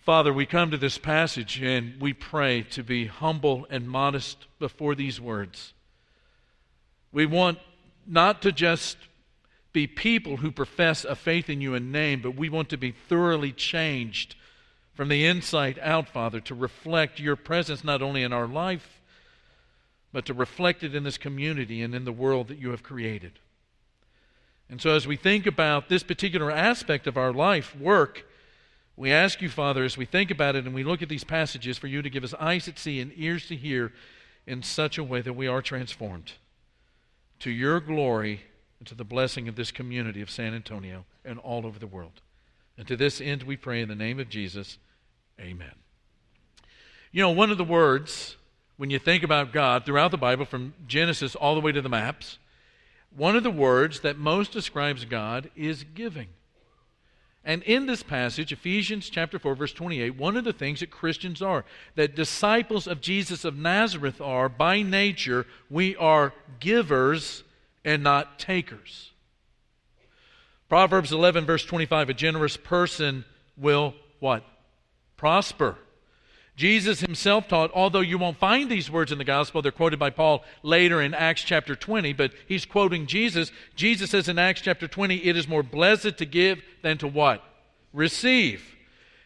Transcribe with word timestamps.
Father, 0.00 0.32
we 0.32 0.46
come 0.46 0.70
to 0.70 0.78
this 0.78 0.96
passage 0.96 1.60
and 1.62 2.00
we 2.00 2.14
pray 2.14 2.62
to 2.62 2.82
be 2.82 3.06
humble 3.06 3.66
and 3.68 3.88
modest 3.88 4.46
before 4.58 4.94
these 4.94 5.20
words. 5.20 5.74
We 7.12 7.26
want 7.26 7.58
not 8.06 8.40
to 8.42 8.52
just 8.52 8.96
be 9.72 9.86
people 9.86 10.38
who 10.38 10.50
profess 10.50 11.04
a 11.04 11.14
faith 11.14 11.50
in 11.50 11.60
you 11.60 11.74
in 11.74 11.92
name, 11.92 12.22
but 12.22 12.34
we 12.34 12.48
want 12.48 12.70
to 12.70 12.78
be 12.78 12.92
thoroughly 12.92 13.52
changed 13.52 14.36
from 14.94 15.08
the 15.08 15.26
inside 15.26 15.78
out, 15.82 16.08
Father, 16.08 16.40
to 16.40 16.54
reflect 16.54 17.20
your 17.20 17.36
presence 17.36 17.84
not 17.84 18.00
only 18.00 18.22
in 18.22 18.32
our 18.32 18.46
life, 18.46 19.00
but 20.12 20.24
to 20.26 20.34
reflect 20.34 20.82
it 20.82 20.94
in 20.94 21.04
this 21.04 21.18
community 21.18 21.82
and 21.82 21.94
in 21.94 22.04
the 22.04 22.12
world 22.12 22.48
that 22.48 22.58
you 22.58 22.70
have 22.70 22.82
created. 22.82 23.38
And 24.68 24.80
so, 24.80 24.94
as 24.94 25.06
we 25.06 25.16
think 25.16 25.46
about 25.46 25.88
this 25.88 26.02
particular 26.02 26.50
aspect 26.50 27.06
of 27.06 27.16
our 27.16 27.32
life, 27.32 27.76
work, 27.76 28.24
we 29.00 29.12
ask 29.12 29.40
you, 29.40 29.48
Father, 29.48 29.82
as 29.82 29.96
we 29.96 30.04
think 30.04 30.30
about 30.30 30.56
it 30.56 30.66
and 30.66 30.74
we 30.74 30.84
look 30.84 31.00
at 31.00 31.08
these 31.08 31.24
passages, 31.24 31.78
for 31.78 31.86
you 31.86 32.02
to 32.02 32.10
give 32.10 32.22
us 32.22 32.34
eyes 32.34 32.66
to 32.66 32.76
see 32.76 33.00
and 33.00 33.12
ears 33.16 33.48
to 33.48 33.56
hear 33.56 33.94
in 34.46 34.62
such 34.62 34.98
a 34.98 35.02
way 35.02 35.22
that 35.22 35.32
we 35.32 35.46
are 35.46 35.62
transformed 35.62 36.32
to 37.38 37.50
your 37.50 37.80
glory 37.80 38.42
and 38.78 38.86
to 38.86 38.94
the 38.94 39.02
blessing 39.02 39.48
of 39.48 39.56
this 39.56 39.70
community 39.70 40.20
of 40.20 40.28
San 40.28 40.52
Antonio 40.52 41.06
and 41.24 41.38
all 41.38 41.64
over 41.64 41.78
the 41.78 41.86
world. 41.86 42.20
And 42.76 42.86
to 42.88 42.94
this 42.94 43.22
end, 43.22 43.44
we 43.44 43.56
pray 43.56 43.80
in 43.80 43.88
the 43.88 43.94
name 43.94 44.20
of 44.20 44.28
Jesus. 44.28 44.76
Amen. 45.40 45.72
You 47.10 47.22
know, 47.22 47.30
one 47.30 47.50
of 47.50 47.56
the 47.56 47.64
words, 47.64 48.36
when 48.76 48.90
you 48.90 48.98
think 48.98 49.22
about 49.22 49.50
God 49.50 49.86
throughout 49.86 50.10
the 50.10 50.18
Bible, 50.18 50.44
from 50.44 50.74
Genesis 50.86 51.34
all 51.34 51.54
the 51.54 51.62
way 51.62 51.72
to 51.72 51.80
the 51.80 51.88
maps, 51.88 52.36
one 53.16 53.34
of 53.34 53.44
the 53.44 53.50
words 53.50 54.00
that 54.00 54.18
most 54.18 54.52
describes 54.52 55.06
God 55.06 55.50
is 55.56 55.84
giving. 55.94 56.28
And 57.44 57.62
in 57.62 57.86
this 57.86 58.02
passage, 58.02 58.52
Ephesians 58.52 59.08
chapter 59.08 59.38
4, 59.38 59.54
verse 59.54 59.72
28, 59.72 60.16
one 60.16 60.36
of 60.36 60.44
the 60.44 60.52
things 60.52 60.80
that 60.80 60.90
Christians 60.90 61.40
are, 61.40 61.64
that 61.94 62.14
disciples 62.14 62.86
of 62.86 63.00
Jesus 63.00 63.44
of 63.44 63.56
Nazareth 63.56 64.20
are, 64.20 64.48
by 64.48 64.82
nature, 64.82 65.46
we 65.70 65.96
are 65.96 66.34
givers 66.58 67.42
and 67.84 68.02
not 68.02 68.38
takers. 68.38 69.12
Proverbs 70.68 71.12
11, 71.12 71.46
verse 71.46 71.64
25, 71.64 72.10
a 72.10 72.14
generous 72.14 72.56
person 72.56 73.24
will 73.56 73.94
what? 74.20 74.44
Prosper. 75.16 75.76
Jesus 76.60 77.00
himself 77.00 77.48
taught, 77.48 77.70
although 77.72 78.00
you 78.00 78.18
won't 78.18 78.36
find 78.36 78.70
these 78.70 78.90
words 78.90 79.10
in 79.10 79.16
the 79.16 79.24
gospel, 79.24 79.62
they're 79.62 79.72
quoted 79.72 79.98
by 79.98 80.10
Paul 80.10 80.44
later 80.62 81.00
in 81.00 81.14
Acts 81.14 81.40
chapter 81.42 81.74
20, 81.74 82.12
but 82.12 82.32
he's 82.46 82.66
quoting 82.66 83.06
Jesus. 83.06 83.50
Jesus 83.74 84.10
says 84.10 84.28
in 84.28 84.38
Acts 84.38 84.60
chapter 84.60 84.86
20, 84.86 85.24
it 85.24 85.38
is 85.38 85.48
more 85.48 85.62
blessed 85.62 86.18
to 86.18 86.26
give 86.26 86.62
than 86.82 86.98
to 86.98 87.08
what? 87.08 87.42
Receive. 87.94 88.76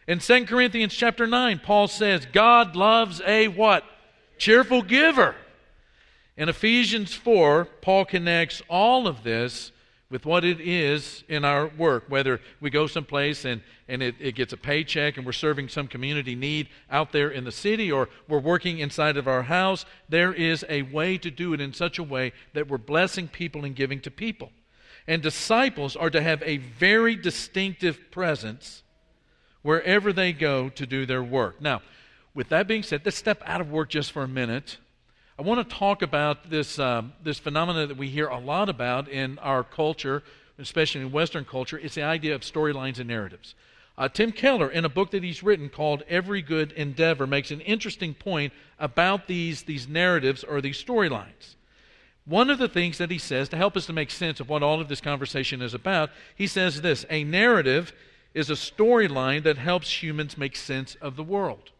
In 0.07 0.19
2 0.19 0.45
Corinthians 0.45 0.93
chapter 0.93 1.27
9, 1.27 1.59
Paul 1.59 1.89
says, 1.89 2.25
God 2.31 2.77
loves 2.77 3.21
a 3.27 3.49
what? 3.49 3.83
Cheerful 4.37 4.81
giver. 4.83 5.35
In 6.37 6.47
Ephesians 6.47 7.13
4, 7.13 7.65
Paul 7.81 8.05
connects 8.05 8.61
all 8.69 9.09
of 9.09 9.23
this 9.23 9.73
with 10.09 10.25
what 10.25 10.45
it 10.45 10.59
is 10.59 11.23
in 11.27 11.43
our 11.43 11.67
work, 11.67 12.05
whether 12.07 12.39
we 12.61 12.69
go 12.69 12.85
someplace 12.85 13.43
and, 13.43 13.61
and 13.87 14.03
it, 14.03 14.15
it 14.19 14.35
gets 14.35 14.53
a 14.53 14.57
paycheck 14.57 15.17
and 15.17 15.25
we're 15.25 15.31
serving 15.31 15.67
some 15.67 15.87
community 15.87 16.35
need 16.35 16.69
out 16.91 17.11
there 17.11 17.29
in 17.29 17.43
the 17.43 17.51
city 17.51 17.91
or 17.91 18.07
we're 18.27 18.39
working 18.39 18.77
inside 18.77 19.17
of 19.17 19.27
our 19.27 19.43
house, 19.43 19.85
there 20.07 20.31
is 20.31 20.63
a 20.69 20.83
way 20.83 21.17
to 21.17 21.31
do 21.31 21.53
it 21.53 21.61
in 21.61 21.73
such 21.73 21.97
a 21.97 22.03
way 22.03 22.31
that 22.53 22.67
we're 22.67 22.77
blessing 22.77 23.27
people 23.27 23.65
and 23.65 23.75
giving 23.75 23.99
to 23.99 24.11
people. 24.11 24.51
And 25.07 25.21
disciples 25.21 25.95
are 25.95 26.09
to 26.11 26.21
have 26.21 26.41
a 26.43 26.57
very 26.57 27.15
distinctive 27.15 28.11
presence 28.11 28.83
wherever 29.63 30.13
they 30.13 30.33
go 30.33 30.69
to 30.69 30.85
do 30.85 31.07
their 31.07 31.23
work. 31.23 31.59
Now, 31.59 31.81
with 32.35 32.49
that 32.49 32.67
being 32.67 32.83
said, 32.83 33.01
let's 33.05 33.17
step 33.17 33.41
out 33.45 33.61
of 33.61 33.71
work 33.71 33.89
just 33.89 34.11
for 34.11 34.23
a 34.23 34.27
minute 34.27 34.77
I 35.37 35.41
want 35.41 35.69
to 35.69 35.75
talk 35.75 36.01
about 36.01 36.49
this, 36.49 36.79
uh, 36.79 37.01
this 37.21 37.39
phenomenon 37.39 37.89
that 37.89 37.97
we 37.97 38.07
hear 38.07 38.27
a 38.27 38.39
lot 38.39 38.69
about 38.69 39.09
in 39.09 39.37
our 39.39 39.65
culture, 39.65 40.23
especially 40.57 41.01
in 41.01 41.11
Western 41.11 41.43
culture. 41.43 41.77
It's 41.77 41.95
the 41.95 42.03
idea 42.03 42.33
of 42.35 42.41
storylines 42.41 42.99
and 42.99 43.09
narratives. 43.09 43.53
Uh, 43.97 44.07
Tim 44.07 44.31
Keller, 44.31 44.69
in 44.69 44.85
a 44.85 44.89
book 44.89 45.11
that 45.11 45.23
he's 45.23 45.43
written 45.43 45.67
called 45.67 46.03
Every 46.07 46.41
Good 46.41 46.71
Endeavor, 46.71 47.27
makes 47.27 47.51
an 47.51 47.59
interesting 47.61 48.13
point 48.13 48.53
about 48.79 49.27
these, 49.27 49.63
these 49.63 49.89
narratives 49.89 50.41
or 50.45 50.61
these 50.61 50.81
storylines. 50.81 51.55
One 52.23 52.49
of 52.49 52.57
the 52.57 52.69
things 52.69 52.97
that 52.97 53.11
he 53.11 53.17
says, 53.17 53.49
to 53.49 53.57
help 53.57 53.75
us 53.75 53.87
to 53.87 53.93
make 53.93 54.11
sense 54.11 54.39
of 54.39 54.47
what 54.47 54.63
all 54.63 54.79
of 54.79 54.87
this 54.87 55.01
conversation 55.01 55.61
is 55.61 55.73
about, 55.73 56.11
he 56.33 56.47
says 56.47 56.81
this 56.81 57.05
A 57.09 57.25
narrative 57.25 57.91
is 58.33 58.49
a 58.49 58.53
storyline 58.53 59.43
that 59.43 59.57
helps 59.57 60.01
humans 60.01 60.37
make 60.37 60.55
sense 60.55 60.95
of 61.01 61.17
the 61.17 61.23
world 61.23 61.71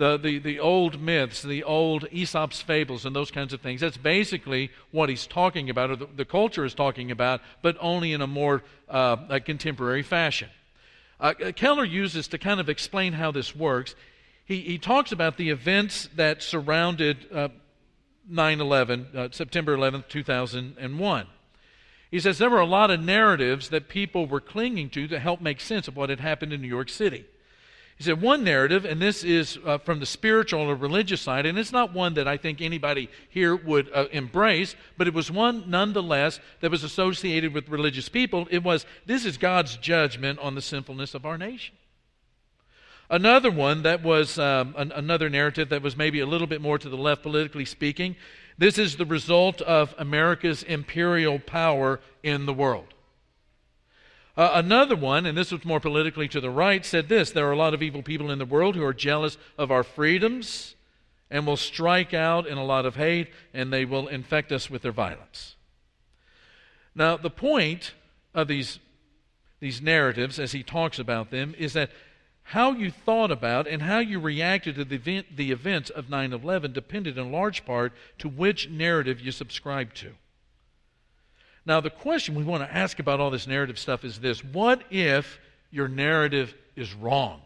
the, 0.00 0.16
the, 0.16 0.38
the 0.38 0.58
old 0.58 0.98
myths, 0.98 1.42
the 1.42 1.62
old 1.62 2.06
Aesop's 2.10 2.62
fables, 2.62 3.04
and 3.04 3.14
those 3.14 3.30
kinds 3.30 3.52
of 3.52 3.60
things. 3.60 3.82
That's 3.82 3.98
basically 3.98 4.70
what 4.92 5.10
he's 5.10 5.26
talking 5.26 5.68
about, 5.68 5.90
or 5.90 5.96
the, 5.96 6.08
the 6.16 6.24
culture 6.24 6.64
is 6.64 6.72
talking 6.72 7.10
about, 7.10 7.42
but 7.60 7.76
only 7.80 8.14
in 8.14 8.22
a 8.22 8.26
more 8.26 8.62
uh, 8.88 9.18
a 9.28 9.40
contemporary 9.40 10.02
fashion. 10.02 10.48
Uh, 11.20 11.34
Keller 11.54 11.84
uses 11.84 12.28
to 12.28 12.38
kind 12.38 12.60
of 12.60 12.70
explain 12.70 13.12
how 13.12 13.30
this 13.30 13.54
works. 13.54 13.94
He, 14.46 14.60
he 14.60 14.78
talks 14.78 15.12
about 15.12 15.36
the 15.36 15.50
events 15.50 16.08
that 16.16 16.42
surrounded 16.42 17.26
uh, 17.30 17.48
9 18.26 18.58
11, 18.58 19.06
uh, 19.14 19.28
September 19.32 19.76
11th, 19.76 20.08
2001. 20.08 21.26
He 22.10 22.20
says 22.20 22.38
there 22.38 22.48
were 22.48 22.58
a 22.58 22.64
lot 22.64 22.90
of 22.90 23.02
narratives 23.02 23.68
that 23.68 23.90
people 23.90 24.24
were 24.24 24.40
clinging 24.40 24.88
to 24.90 25.06
to 25.08 25.18
help 25.18 25.42
make 25.42 25.60
sense 25.60 25.88
of 25.88 25.94
what 25.94 26.08
had 26.08 26.20
happened 26.20 26.54
in 26.54 26.62
New 26.62 26.68
York 26.68 26.88
City. 26.88 27.26
He 28.00 28.04
said 28.04 28.22
one 28.22 28.44
narrative, 28.44 28.86
and 28.86 28.98
this 28.98 29.22
is 29.24 29.58
uh, 29.62 29.76
from 29.76 30.00
the 30.00 30.06
spiritual 30.06 30.62
or 30.62 30.74
religious 30.74 31.20
side, 31.20 31.44
and 31.44 31.58
it's 31.58 31.70
not 31.70 31.92
one 31.92 32.14
that 32.14 32.26
I 32.26 32.38
think 32.38 32.62
anybody 32.62 33.10
here 33.28 33.54
would 33.54 33.90
uh, 33.92 34.06
embrace, 34.10 34.74
but 34.96 35.06
it 35.06 35.12
was 35.12 35.30
one 35.30 35.68
nonetheless 35.68 36.40
that 36.60 36.70
was 36.70 36.82
associated 36.82 37.52
with 37.52 37.68
religious 37.68 38.08
people. 38.08 38.48
It 38.50 38.64
was 38.64 38.86
this 39.04 39.26
is 39.26 39.36
God's 39.36 39.76
judgment 39.76 40.38
on 40.38 40.54
the 40.54 40.62
sinfulness 40.62 41.12
of 41.14 41.26
our 41.26 41.36
nation. 41.36 41.74
Another 43.10 43.50
one 43.50 43.82
that 43.82 44.02
was 44.02 44.38
um, 44.38 44.74
an, 44.78 44.92
another 44.92 45.28
narrative 45.28 45.68
that 45.68 45.82
was 45.82 45.94
maybe 45.94 46.20
a 46.20 46.26
little 46.26 46.46
bit 46.46 46.62
more 46.62 46.78
to 46.78 46.88
the 46.88 46.96
left, 46.96 47.22
politically 47.22 47.66
speaking. 47.66 48.16
This 48.56 48.78
is 48.78 48.96
the 48.96 49.04
result 49.04 49.60
of 49.60 49.94
America's 49.98 50.62
imperial 50.62 51.38
power 51.38 52.00
in 52.22 52.46
the 52.46 52.54
world. 52.54 52.94
Uh, 54.40 54.52
another 54.54 54.96
one, 54.96 55.26
and 55.26 55.36
this 55.36 55.52
was 55.52 55.66
more 55.66 55.80
politically 55.80 56.26
to 56.26 56.40
the 56.40 56.48
right, 56.48 56.86
said 56.86 57.10
this 57.10 57.30
There 57.30 57.46
are 57.46 57.52
a 57.52 57.58
lot 57.58 57.74
of 57.74 57.82
evil 57.82 58.02
people 58.02 58.30
in 58.30 58.38
the 58.38 58.46
world 58.46 58.74
who 58.74 58.82
are 58.82 58.94
jealous 58.94 59.36
of 59.58 59.70
our 59.70 59.82
freedoms 59.82 60.76
and 61.30 61.46
will 61.46 61.58
strike 61.58 62.14
out 62.14 62.46
in 62.46 62.56
a 62.56 62.64
lot 62.64 62.86
of 62.86 62.96
hate, 62.96 63.28
and 63.52 63.70
they 63.70 63.84
will 63.84 64.08
infect 64.08 64.50
us 64.50 64.70
with 64.70 64.80
their 64.80 64.92
violence. 64.92 65.56
Now, 66.94 67.18
the 67.18 67.28
point 67.28 67.92
of 68.32 68.48
these, 68.48 68.78
these 69.60 69.82
narratives, 69.82 70.38
as 70.38 70.52
he 70.52 70.62
talks 70.62 70.98
about 70.98 71.30
them, 71.30 71.54
is 71.58 71.74
that 71.74 71.90
how 72.42 72.72
you 72.72 72.90
thought 72.90 73.30
about 73.30 73.68
and 73.68 73.82
how 73.82 73.98
you 73.98 74.18
reacted 74.18 74.74
to 74.76 74.86
the, 74.86 74.94
event, 74.94 75.36
the 75.36 75.52
events 75.52 75.90
of 75.90 76.08
9 76.08 76.32
11 76.32 76.72
depended 76.72 77.18
in 77.18 77.30
large 77.30 77.66
part 77.66 77.92
to 78.16 78.26
which 78.26 78.70
narrative 78.70 79.20
you 79.20 79.32
subscribed 79.32 79.98
to. 79.98 80.14
Now, 81.70 81.80
the 81.80 81.88
question 81.88 82.34
we 82.34 82.42
want 82.42 82.64
to 82.64 82.76
ask 82.76 82.98
about 82.98 83.20
all 83.20 83.30
this 83.30 83.46
narrative 83.46 83.78
stuff 83.78 84.04
is 84.04 84.18
this 84.18 84.42
What 84.42 84.82
if 84.90 85.38
your 85.70 85.86
narrative 85.86 86.52
is 86.74 86.92
wrong? 86.94 87.42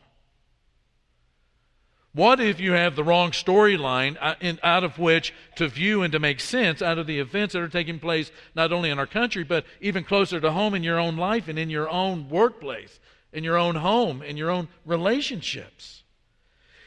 What 2.15 2.41
if 2.41 2.59
you 2.59 2.73
have 2.73 2.97
the 2.97 3.05
wrong 3.05 3.33
storyline 3.33 4.17
uh, 4.19 4.35
out 4.63 4.83
of 4.83 4.99
which 4.99 5.35
to 5.57 5.69
view 5.69 6.01
and 6.01 6.11
to 6.13 6.19
make 6.19 6.41
sense 6.41 6.81
out 6.81 6.97
of 6.97 7.07
the 7.07 7.19
events 7.19 7.53
that 7.53 7.61
are 7.61 7.69
taking 7.69 7.99
place 7.99 8.33
not 8.55 8.73
only 8.73 8.89
in 8.89 8.99
our 8.99 9.07
country, 9.07 9.45
but 9.45 9.67
even 9.83 10.05
closer 10.05 10.41
to 10.41 10.53
home 10.53 10.73
in 10.73 10.83
your 10.83 10.99
own 10.99 11.19
life 11.19 11.47
and 11.47 11.59
in 11.59 11.69
your 11.69 11.91
own 11.91 12.31
workplace, 12.31 12.99
in 13.31 13.45
your 13.45 13.59
own 13.59 13.75
home, 13.75 14.23
in 14.23 14.39
your 14.39 14.51
own 14.51 14.69
relationships? 14.87 16.03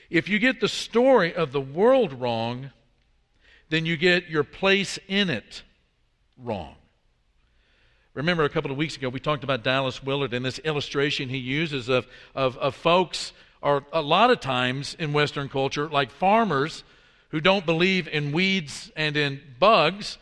If 0.10 0.28
you 0.28 0.40
get 0.40 0.60
the 0.60 0.68
story 0.68 1.36
of 1.36 1.52
the 1.52 1.62
world 1.62 2.14
wrong, 2.14 2.72
then 3.70 3.86
you 3.86 3.96
get 3.96 4.28
your 4.28 4.44
place 4.44 4.98
in 5.08 5.30
it 5.30 5.62
wrong. 6.36 6.74
Remember 8.18 8.46
a 8.46 8.50
couple 8.50 8.72
of 8.72 8.78
weeks 8.78 8.98
ago 8.98 9.10
we 9.10 9.20
talked 9.20 9.44
about 9.44 9.64
Dallas 9.64 10.02
Willard 10.02 10.34
and 10.34 10.44
this 10.44 10.58
illustration 10.58 11.30
he 11.30 11.38
uses 11.38 11.88
of, 11.88 12.08
of, 12.34 12.58
of 12.58 12.74
folks 12.74 13.32
are 13.62 13.84
a 13.94 14.02
lot 14.02 14.32
of 14.32 14.40
times 14.40 14.96
in 14.98 15.14
Western 15.14 15.50
culture 15.50 15.88
like 15.88 16.10
farmers 16.10 16.84
who 17.30 17.40
don't 17.40 17.64
believe 17.64 18.08
in 18.08 18.32
weeds 18.32 18.92
and 18.96 19.16
in 19.16 19.40
bugs, 19.60 20.18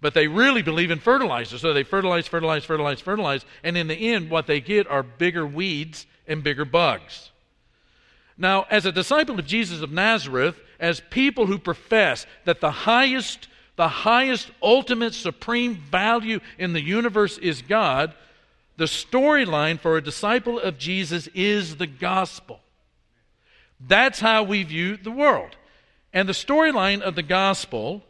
but 0.00 0.14
they 0.14 0.28
really 0.28 0.62
believe 0.62 0.92
in 0.92 1.00
fertilizer. 1.00 1.58
So 1.58 1.72
they 1.72 1.82
fertilize, 1.82 2.28
fertilize, 2.28 2.64
fertilize, 2.64 3.00
fertilize, 3.00 3.44
and 3.64 3.76
in 3.76 3.88
the 3.88 3.96
end, 3.96 4.30
what 4.30 4.46
they 4.46 4.60
get 4.60 4.86
are 4.86 5.02
bigger 5.02 5.44
weeds 5.44 6.06
and 6.28 6.44
bigger 6.44 6.64
bugs. 6.64 7.32
Now, 8.38 8.64
as 8.70 8.86
a 8.86 8.92
disciple 8.92 9.40
of 9.40 9.46
Jesus 9.46 9.82
of 9.82 9.90
Nazareth, 9.90 10.60
as 10.78 11.02
people 11.10 11.46
who 11.46 11.58
profess 11.58 12.26
that 12.44 12.60
the 12.60 12.70
highest 12.70 13.48
the 13.80 13.88
highest, 13.88 14.50
ultimate, 14.62 15.14
supreme 15.14 15.74
value 15.74 16.38
in 16.58 16.74
the 16.74 16.82
universe 16.82 17.38
is 17.38 17.62
God, 17.62 18.12
The 18.76 18.84
storyline 18.84 19.80
for 19.80 19.96
a 19.96 20.02
disciple 20.02 20.60
of 20.60 20.76
Jesus 20.76 21.28
is 21.28 21.76
the 21.76 21.86
gospel. 21.86 22.60
That's 23.80 24.20
how 24.20 24.42
we 24.42 24.64
view 24.64 24.98
the 24.98 25.10
world. 25.10 25.56
And 26.12 26.28
the 26.28 26.34
storyline 26.34 27.00
of 27.00 27.14
the 27.14 27.22
gospel 27.22 28.02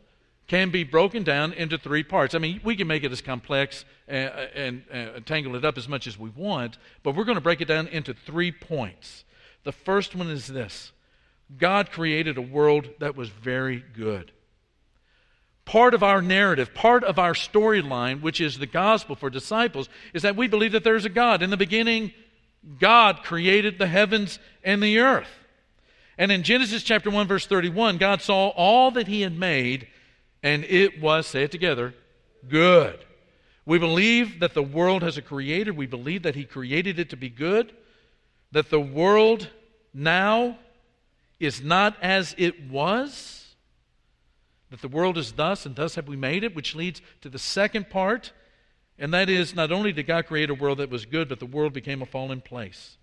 can 0.48 0.70
be 0.70 0.82
broken 0.82 1.22
down 1.22 1.52
into 1.52 1.78
three 1.78 2.02
parts. 2.02 2.34
I 2.34 2.38
mean, 2.38 2.60
we 2.64 2.74
can 2.74 2.88
make 2.88 3.04
it 3.04 3.12
as 3.12 3.22
complex 3.22 3.84
uh, 4.08 4.14
uh, 4.14 4.46
and, 4.56 4.82
and, 4.90 5.08
and 5.10 5.24
tangle 5.26 5.54
it 5.54 5.64
up 5.64 5.78
as 5.78 5.86
much 5.86 6.08
as 6.08 6.18
we 6.18 6.30
want, 6.30 6.78
but 7.04 7.14
we're 7.14 7.22
going 7.22 7.38
to 7.38 7.40
break 7.40 7.60
it 7.60 7.68
down 7.68 7.86
into 7.86 8.12
three 8.12 8.50
points. 8.50 9.22
The 9.62 9.70
first 9.70 10.16
one 10.16 10.30
is 10.30 10.48
this 10.48 10.90
God 11.56 11.92
created 11.92 12.38
a 12.38 12.42
world 12.42 12.88
that 12.98 13.14
was 13.14 13.28
very 13.28 13.84
good. 13.94 14.32
Part 15.70 15.94
of 15.94 16.02
our 16.02 16.20
narrative, 16.20 16.74
part 16.74 17.04
of 17.04 17.16
our 17.16 17.32
storyline, 17.32 18.22
which 18.22 18.40
is 18.40 18.58
the 18.58 18.66
gospel 18.66 19.14
for 19.14 19.30
disciples, 19.30 19.88
is 20.12 20.22
that 20.22 20.34
we 20.34 20.48
believe 20.48 20.72
that 20.72 20.82
there's 20.82 21.04
a 21.04 21.08
God. 21.08 21.42
In 21.42 21.50
the 21.50 21.56
beginning, 21.56 22.12
God 22.80 23.22
created 23.22 23.78
the 23.78 23.86
heavens 23.86 24.40
and 24.64 24.82
the 24.82 24.98
earth. 24.98 25.30
And 26.18 26.32
in 26.32 26.42
Genesis 26.42 26.82
chapter 26.82 27.08
1, 27.08 27.28
verse 27.28 27.46
31, 27.46 27.98
God 27.98 28.20
saw 28.20 28.48
all 28.48 28.90
that 28.90 29.06
He 29.06 29.20
had 29.20 29.38
made, 29.38 29.86
and 30.42 30.64
it 30.64 31.00
was, 31.00 31.28
say 31.28 31.44
it 31.44 31.52
together, 31.52 31.94
good. 32.48 32.98
We 33.64 33.78
believe 33.78 34.40
that 34.40 34.54
the 34.54 34.64
world 34.64 35.04
has 35.04 35.18
a 35.18 35.22
creator. 35.22 35.72
We 35.72 35.86
believe 35.86 36.24
that 36.24 36.34
He 36.34 36.46
created 36.46 36.98
it 36.98 37.10
to 37.10 37.16
be 37.16 37.28
good. 37.28 37.72
That 38.50 38.70
the 38.70 38.80
world 38.80 39.48
now 39.94 40.58
is 41.38 41.62
not 41.62 41.96
as 42.02 42.34
it 42.38 42.68
was 42.68 43.39
that 44.70 44.80
the 44.80 44.88
world 44.88 45.18
is 45.18 45.32
thus, 45.32 45.66
and 45.66 45.74
thus 45.76 45.96
have 45.96 46.08
we 46.08 46.16
made 46.16 46.44
it, 46.44 46.54
which 46.54 46.74
leads 46.74 47.02
to 47.20 47.28
the 47.28 47.38
second 47.38 47.90
part, 47.90 48.32
and 48.98 49.12
that 49.14 49.28
is 49.28 49.54
not 49.54 49.72
only 49.72 49.92
did 49.92 50.06
God 50.06 50.26
create 50.26 50.50
a 50.50 50.54
world 50.54 50.78
that 50.78 50.90
was 50.90 51.06
good, 51.06 51.28
but 51.28 51.40
the 51.40 51.46
world 51.46 51.72
became 51.72 52.02
a 52.02 52.06
fallen 52.06 52.40
place. 52.40 52.96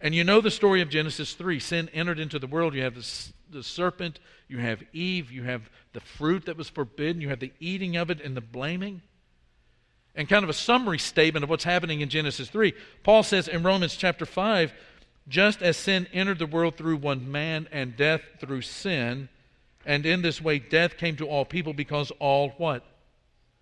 And 0.00 0.14
you 0.14 0.24
know 0.24 0.40
the 0.40 0.50
story 0.50 0.82
of 0.82 0.88
Genesis 0.88 1.32
3. 1.34 1.60
Sin 1.60 1.88
entered 1.94 2.18
into 2.18 2.38
the 2.38 2.48
world. 2.48 2.74
You 2.74 2.82
have 2.82 2.96
the, 3.50 3.62
serpent, 3.62 4.18
you 4.48 4.58
have 4.58 4.82
Eve, 4.92 5.30
you 5.30 5.44
have 5.44 5.70
the 5.92 6.00
fruit 6.00 6.46
that 6.46 6.56
was 6.56 6.68
forbidden, 6.68 7.22
you 7.22 7.28
have 7.28 7.40
the 7.40 7.52
eating 7.60 7.96
of 7.96 8.10
it 8.10 8.20
and 8.20 8.36
the 8.36 8.40
blaming. 8.40 9.02
And 10.14 10.28
kind 10.28 10.42
of 10.42 10.50
a 10.50 10.54
summary 10.54 10.98
statement 10.98 11.44
of 11.44 11.50
what's 11.50 11.64
happening 11.64 12.00
in 12.00 12.08
Genesis 12.08 12.50
3. 12.50 12.74
Paul 13.02 13.22
says 13.22 13.48
in 13.48 13.62
Romans 13.62 13.94
chapter 13.94 14.26
5 14.26 14.72
just 15.28 15.62
as 15.62 15.76
sin 15.76 16.08
entered 16.12 16.40
the 16.40 16.46
world 16.46 16.76
through 16.76 16.96
one 16.96 17.30
man 17.30 17.68
and 17.70 17.96
death 17.96 18.22
through 18.40 18.62
sin, 18.62 19.28
and 19.84 20.06
in 20.06 20.22
this 20.22 20.40
way, 20.40 20.58
death 20.58 20.96
came 20.96 21.16
to 21.16 21.26
all 21.26 21.44
people 21.44 21.72
because 21.72 22.10
all 22.18 22.50
what? 22.58 22.84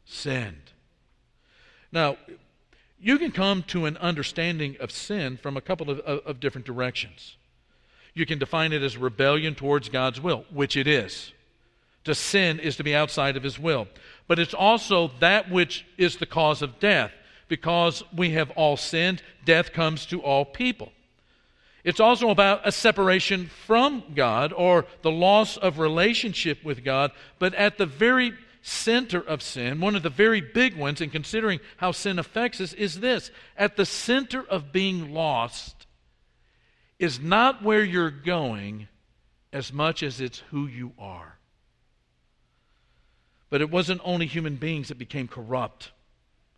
Sinned. 0.04 0.72
Now, 1.92 2.16
you 3.00 3.18
can 3.18 3.32
come 3.32 3.62
to 3.64 3.86
an 3.86 3.96
understanding 3.96 4.76
of 4.80 4.90
sin 4.90 5.36
from 5.36 5.56
a 5.56 5.60
couple 5.60 5.90
of, 5.90 6.00
of, 6.00 6.18
of 6.26 6.40
different 6.40 6.66
directions. 6.66 7.36
You 8.14 8.26
can 8.26 8.38
define 8.38 8.72
it 8.72 8.82
as 8.82 8.96
rebellion 8.96 9.54
towards 9.54 9.88
God's 9.88 10.20
will, 10.20 10.44
which 10.52 10.76
it 10.76 10.86
is. 10.86 11.32
To 12.04 12.14
sin 12.14 12.58
is 12.58 12.76
to 12.76 12.84
be 12.84 12.94
outside 12.94 13.36
of 13.36 13.42
His 13.42 13.58
will. 13.58 13.88
But 14.26 14.38
it's 14.38 14.54
also 14.54 15.10
that 15.20 15.50
which 15.50 15.86
is 15.96 16.16
the 16.16 16.26
cause 16.26 16.62
of 16.62 16.78
death. 16.78 17.12
Because 17.48 18.04
we 18.14 18.30
have 18.30 18.50
all 18.52 18.76
sinned, 18.76 19.22
death 19.44 19.72
comes 19.72 20.06
to 20.06 20.22
all 20.22 20.44
people. 20.44 20.92
It's 21.82 22.00
also 22.00 22.30
about 22.30 22.66
a 22.66 22.72
separation 22.72 23.46
from 23.46 24.02
God 24.14 24.52
or 24.52 24.84
the 25.02 25.10
loss 25.10 25.56
of 25.56 25.78
relationship 25.78 26.62
with 26.64 26.84
God. 26.84 27.10
But 27.38 27.54
at 27.54 27.78
the 27.78 27.86
very 27.86 28.34
center 28.62 29.20
of 29.20 29.42
sin, 29.42 29.80
one 29.80 29.96
of 29.96 30.02
the 30.02 30.10
very 30.10 30.40
big 30.40 30.76
ones, 30.76 31.00
in 31.00 31.10
considering 31.10 31.60
how 31.78 31.92
sin 31.92 32.18
affects 32.18 32.60
us, 32.60 32.74
is 32.74 33.00
this 33.00 33.30
at 33.56 33.76
the 33.76 33.86
center 33.86 34.44
of 34.48 34.72
being 34.72 35.14
lost 35.14 35.86
is 36.98 37.18
not 37.18 37.62
where 37.62 37.82
you're 37.82 38.10
going 38.10 38.88
as 39.52 39.72
much 39.72 40.02
as 40.02 40.20
it's 40.20 40.40
who 40.50 40.66
you 40.66 40.92
are. 40.98 41.38
But 43.48 43.62
it 43.62 43.70
wasn't 43.70 44.02
only 44.04 44.26
human 44.26 44.56
beings 44.56 44.88
that 44.88 44.98
became 44.98 45.26
corrupt 45.26 45.90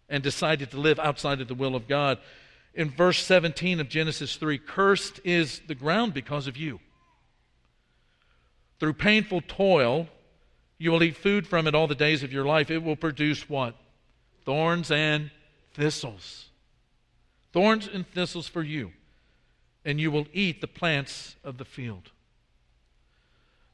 and 0.09 0.23
decided 0.23 0.73
to 0.73 0.81
live 0.81 0.99
outside 0.99 1.41
of 1.41 1.49
the 1.49 1.55
will 1.55 1.77
of 1.77 1.89
God 1.89 2.19
in 2.75 2.91
verse 2.91 3.19
17 3.25 3.81
of 3.81 3.89
Genesis 3.89 4.37
3 4.37 4.59
Cursed 4.59 5.21
is 5.25 5.61
the 5.67 5.75
ground 5.75 6.15
because 6.15 6.47
of 6.47 6.57
you. 6.57 6.81
Through 8.81 8.95
painful 8.95 9.43
toil, 9.47 10.09
you 10.79 10.91
will 10.91 11.03
eat 11.03 11.17
food 11.17 11.47
from 11.47 11.67
it 11.67 11.75
all 11.75 11.87
the 11.87 11.95
days 11.95 12.23
of 12.23 12.33
your 12.33 12.45
life. 12.45 12.71
It 12.71 12.83
will 12.83 12.97
produce 12.97 13.49
what? 13.49 13.77
Thorns 14.45 14.91
and 14.91 15.31
thistles. 15.75 16.47
Thorns 17.53 17.89
and 17.93 18.07
thistles 18.09 18.49
for 18.49 18.63
you. 18.63 18.93
And 19.85 20.01
you 20.01 20.11
will 20.11 20.27
eat 20.33 20.61
the 20.61 20.67
plants 20.67 21.37
of 21.45 21.59
the 21.59 21.65
field. 21.65 22.11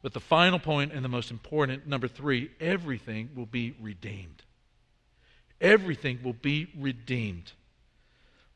But 0.03 0.12
the 0.12 0.21
final 0.21 0.59
point 0.59 0.93
and 0.93 1.05
the 1.05 1.09
most 1.09 1.31
important, 1.31 1.87
number 1.87 2.09
three, 2.09 2.50
everything 2.61 3.31
will 3.35 3.47
be 3.47 3.75
redeemed. 3.81 4.43
Everything 5.61 6.21
will 6.23 6.35
be 6.35 6.69
redeemed. 6.77 7.53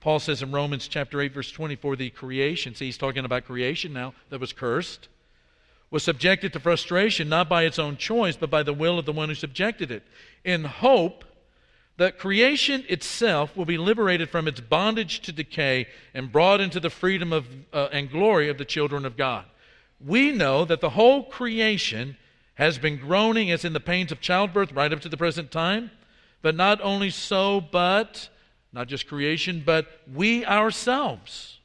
Paul 0.03 0.19
says 0.19 0.43
in 0.43 0.51
Romans 0.51 0.89
chapter 0.89 1.21
8, 1.21 1.33
verse 1.33 1.53
24, 1.53 1.95
the 1.95 2.11
creation, 2.11 2.75
see, 2.75 2.87
he's 2.87 2.99
talking 2.99 3.25
about 3.25 3.45
creation 3.45 3.93
now 3.93 4.15
that 4.31 4.41
was 4.41 4.53
cursed, 4.53 5.07
was 5.93 6.03
subjected 6.03 6.53
to 6.53 6.61
frustration 6.61 7.29
not 7.29 7.49
by 7.49 7.63
its 7.63 7.79
own 7.79 7.97
choice, 7.97 8.37
but 8.37 8.51
by 8.51 8.65
the 8.65 8.73
will 8.73 8.99
of 8.99 9.07
the 9.07 9.13
one 9.13 9.29
who 9.29 9.35
subjected 9.37 9.93
it, 9.93 10.03
in 10.45 10.65
hope 10.65 11.25
that 11.99 12.19
creation 12.19 12.85
itself 12.89 13.57
will 13.57 13.65
be 13.65 13.79
liberated 13.79 14.29
from 14.29 14.49
its 14.49 14.61
bondage 14.61 15.21
to 15.21 15.31
decay 15.31 15.87
and 16.15 16.33
brought 16.33 16.61
into 16.61 16.81
the 16.81 16.91
freedom 16.91 17.33
of, 17.33 17.47
uh, 17.73 17.89
and 17.93 18.11
glory 18.11 18.49
of 18.49 18.59
the 18.59 18.65
children 18.65 19.07
of 19.07 19.17
God. 19.17 19.45
We 20.05 20.33
know 20.33 20.65
that 20.65 20.81
the 20.81 20.91
whole 20.91 21.23
creation 21.23 22.17
has 22.55 22.77
been 22.77 22.97
groaning 22.97 23.53
as 23.53 23.65
in 23.65 23.73
the 23.73 23.79
pains 23.79 24.11
of 24.11 24.21
childbirth 24.21 24.73
right 24.73 24.93
up 24.93 25.01
to 25.03 25.09
the 25.09 25.17
present 25.17 25.53
time. 25.53 25.93
But 26.43 26.57
not 26.57 26.81
only 26.81 27.11
so, 27.11 27.61
but 27.61 28.29
not 28.73 28.89
just 28.89 29.07
creation, 29.07 29.63
but 29.65 29.87
we 30.13 30.45
ourselves, 30.45 31.59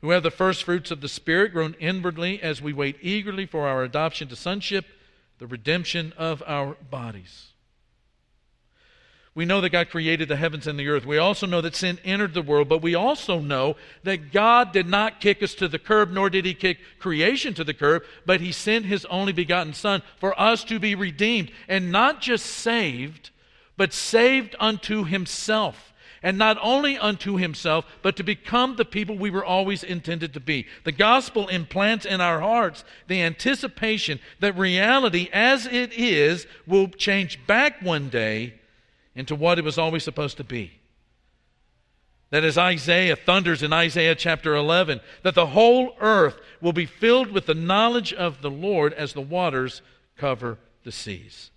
who 0.00 0.10
have 0.10 0.22
the 0.22 0.30
first 0.30 0.64
fruits 0.64 0.90
of 0.90 1.00
the 1.00 1.08
Spirit, 1.08 1.52
groan 1.52 1.76
inwardly 1.78 2.42
as 2.42 2.60
we 2.60 2.72
wait 2.72 2.96
eagerly 3.00 3.46
for 3.46 3.68
our 3.68 3.84
adoption 3.84 4.28
to 4.28 4.36
sonship, 4.36 4.84
the 5.38 5.46
redemption 5.46 6.12
of 6.16 6.42
our 6.46 6.76
bodies. 6.90 7.52
We 9.34 9.46
know 9.46 9.62
that 9.62 9.70
God 9.70 9.88
created 9.88 10.28
the 10.28 10.36
heavens 10.36 10.66
and 10.66 10.78
the 10.78 10.88
earth. 10.88 11.06
We 11.06 11.16
also 11.16 11.46
know 11.46 11.62
that 11.62 11.74
sin 11.74 11.98
entered 12.04 12.34
the 12.34 12.42
world, 12.42 12.68
but 12.68 12.82
we 12.82 12.94
also 12.94 13.40
know 13.40 13.76
that 14.02 14.30
God 14.30 14.72
did 14.72 14.86
not 14.86 15.20
kick 15.20 15.42
us 15.42 15.54
to 15.54 15.68
the 15.68 15.78
curb, 15.78 16.10
nor 16.10 16.28
did 16.28 16.44
He 16.44 16.52
kick 16.52 16.78
creation 16.98 17.54
to 17.54 17.64
the 17.64 17.72
curb, 17.72 18.02
but 18.26 18.42
He 18.42 18.52
sent 18.52 18.84
His 18.84 19.06
only 19.06 19.32
begotten 19.32 19.72
Son 19.72 20.02
for 20.18 20.38
us 20.38 20.64
to 20.64 20.78
be 20.78 20.94
redeemed 20.94 21.50
and 21.66 21.90
not 21.90 22.20
just 22.20 22.44
saved, 22.44 23.30
but 23.76 23.92
saved 23.92 24.54
unto 24.58 25.04
himself. 25.04 25.92
And 26.22 26.38
not 26.38 26.56
only 26.62 26.96
unto 26.96 27.36
himself, 27.36 27.84
but 28.00 28.16
to 28.16 28.22
become 28.22 28.76
the 28.76 28.84
people 28.84 29.18
we 29.18 29.30
were 29.30 29.44
always 29.44 29.82
intended 29.82 30.34
to 30.34 30.40
be. 30.40 30.66
The 30.84 30.92
gospel 30.92 31.48
implants 31.48 32.06
in 32.06 32.20
our 32.20 32.40
hearts 32.40 32.84
the 33.08 33.22
anticipation 33.22 34.20
that 34.38 34.56
reality 34.56 35.28
as 35.32 35.66
it 35.66 35.92
is 35.92 36.46
will 36.66 36.88
change 36.88 37.44
back 37.46 37.82
one 37.82 38.08
day 38.08 38.54
into 39.16 39.34
what 39.34 39.58
it 39.58 39.64
was 39.64 39.78
always 39.78 40.04
supposed 40.04 40.36
to 40.36 40.44
be. 40.44 40.72
That 42.30 42.44
as 42.44 42.56
Isaiah 42.56 43.16
thunders 43.16 43.62
in 43.62 43.74
Isaiah 43.74 44.14
chapter 44.14 44.54
11, 44.54 45.00
that 45.22 45.34
the 45.34 45.48
whole 45.48 45.94
earth 46.00 46.38
will 46.62 46.72
be 46.72 46.86
filled 46.86 47.30
with 47.30 47.46
the 47.46 47.54
knowledge 47.54 48.12
of 48.12 48.40
the 48.40 48.50
Lord 48.50 48.94
as 48.94 49.12
the 49.12 49.20
waters 49.20 49.82
cover 50.16 50.58
the 50.82 50.92
seas. 50.92 51.51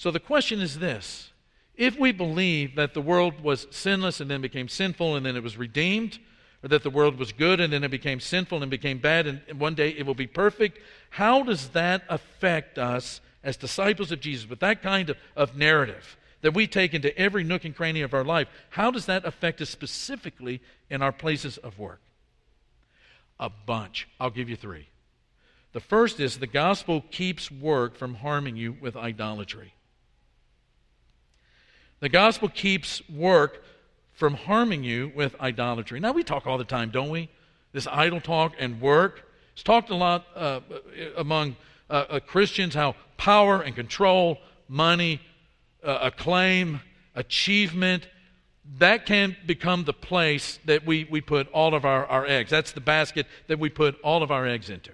So 0.00 0.10
the 0.10 0.18
question 0.18 0.62
is 0.62 0.78
this 0.78 1.30
if 1.74 1.98
we 1.98 2.10
believe 2.10 2.74
that 2.76 2.94
the 2.94 3.02
world 3.02 3.42
was 3.42 3.66
sinless 3.70 4.18
and 4.18 4.30
then 4.30 4.40
became 4.40 4.66
sinful 4.66 5.14
and 5.14 5.26
then 5.26 5.36
it 5.36 5.42
was 5.42 5.58
redeemed, 5.58 6.18
or 6.62 6.68
that 6.70 6.82
the 6.82 6.88
world 6.88 7.18
was 7.18 7.32
good 7.32 7.60
and 7.60 7.70
then 7.70 7.84
it 7.84 7.90
became 7.90 8.18
sinful 8.18 8.62
and 8.62 8.70
became 8.70 8.96
bad 8.96 9.26
and 9.26 9.60
one 9.60 9.74
day 9.74 9.90
it 9.90 10.06
will 10.06 10.14
be 10.14 10.26
perfect, 10.26 10.78
how 11.10 11.42
does 11.42 11.68
that 11.70 12.02
affect 12.08 12.78
us 12.78 13.20
as 13.44 13.58
disciples 13.58 14.10
of 14.10 14.20
Jesus 14.20 14.48
with 14.48 14.60
that 14.60 14.80
kind 14.80 15.10
of, 15.10 15.18
of 15.36 15.54
narrative 15.54 16.16
that 16.40 16.54
we 16.54 16.66
take 16.66 16.94
into 16.94 17.14
every 17.18 17.44
nook 17.44 17.66
and 17.66 17.76
cranny 17.76 18.00
of 18.00 18.14
our 18.14 18.24
life? 18.24 18.48
How 18.70 18.90
does 18.90 19.04
that 19.04 19.26
affect 19.26 19.60
us 19.60 19.68
specifically 19.68 20.62
in 20.88 21.02
our 21.02 21.12
places 21.12 21.58
of 21.58 21.78
work? 21.78 22.00
A 23.38 23.50
bunch. 23.50 24.08
I'll 24.18 24.30
give 24.30 24.48
you 24.48 24.56
three. 24.56 24.88
The 25.74 25.80
first 25.80 26.20
is 26.20 26.38
the 26.38 26.46
gospel 26.46 27.04
keeps 27.10 27.50
work 27.50 27.96
from 27.96 28.14
harming 28.14 28.56
you 28.56 28.78
with 28.80 28.96
idolatry. 28.96 29.74
The 32.00 32.08
gospel 32.08 32.48
keeps 32.48 33.06
work 33.08 33.62
from 34.12 34.34
harming 34.34 34.84
you 34.84 35.12
with 35.14 35.38
idolatry. 35.40 36.00
Now, 36.00 36.12
we 36.12 36.24
talk 36.24 36.46
all 36.46 36.58
the 36.58 36.64
time, 36.64 36.90
don't 36.90 37.10
we? 37.10 37.28
This 37.72 37.86
idol 37.86 38.20
talk 38.20 38.54
and 38.58 38.80
work. 38.80 39.26
It's 39.52 39.62
talked 39.62 39.90
a 39.90 39.94
lot 39.94 40.26
uh, 40.34 40.60
among 41.16 41.56
uh, 41.88 42.04
uh, 42.08 42.20
Christians 42.20 42.74
how 42.74 42.96
power 43.16 43.60
and 43.60 43.74
control, 43.74 44.38
money, 44.68 45.20
uh, 45.84 45.98
acclaim, 46.02 46.80
achievement, 47.14 48.08
that 48.78 49.04
can 49.04 49.36
become 49.46 49.84
the 49.84 49.92
place 49.92 50.58
that 50.64 50.86
we, 50.86 51.06
we 51.10 51.20
put 51.20 51.50
all 51.52 51.74
of 51.74 51.84
our, 51.84 52.06
our 52.06 52.26
eggs. 52.26 52.50
That's 52.50 52.72
the 52.72 52.80
basket 52.80 53.26
that 53.48 53.58
we 53.58 53.68
put 53.68 54.00
all 54.02 54.22
of 54.22 54.30
our 54.30 54.46
eggs 54.46 54.70
into. 54.70 54.92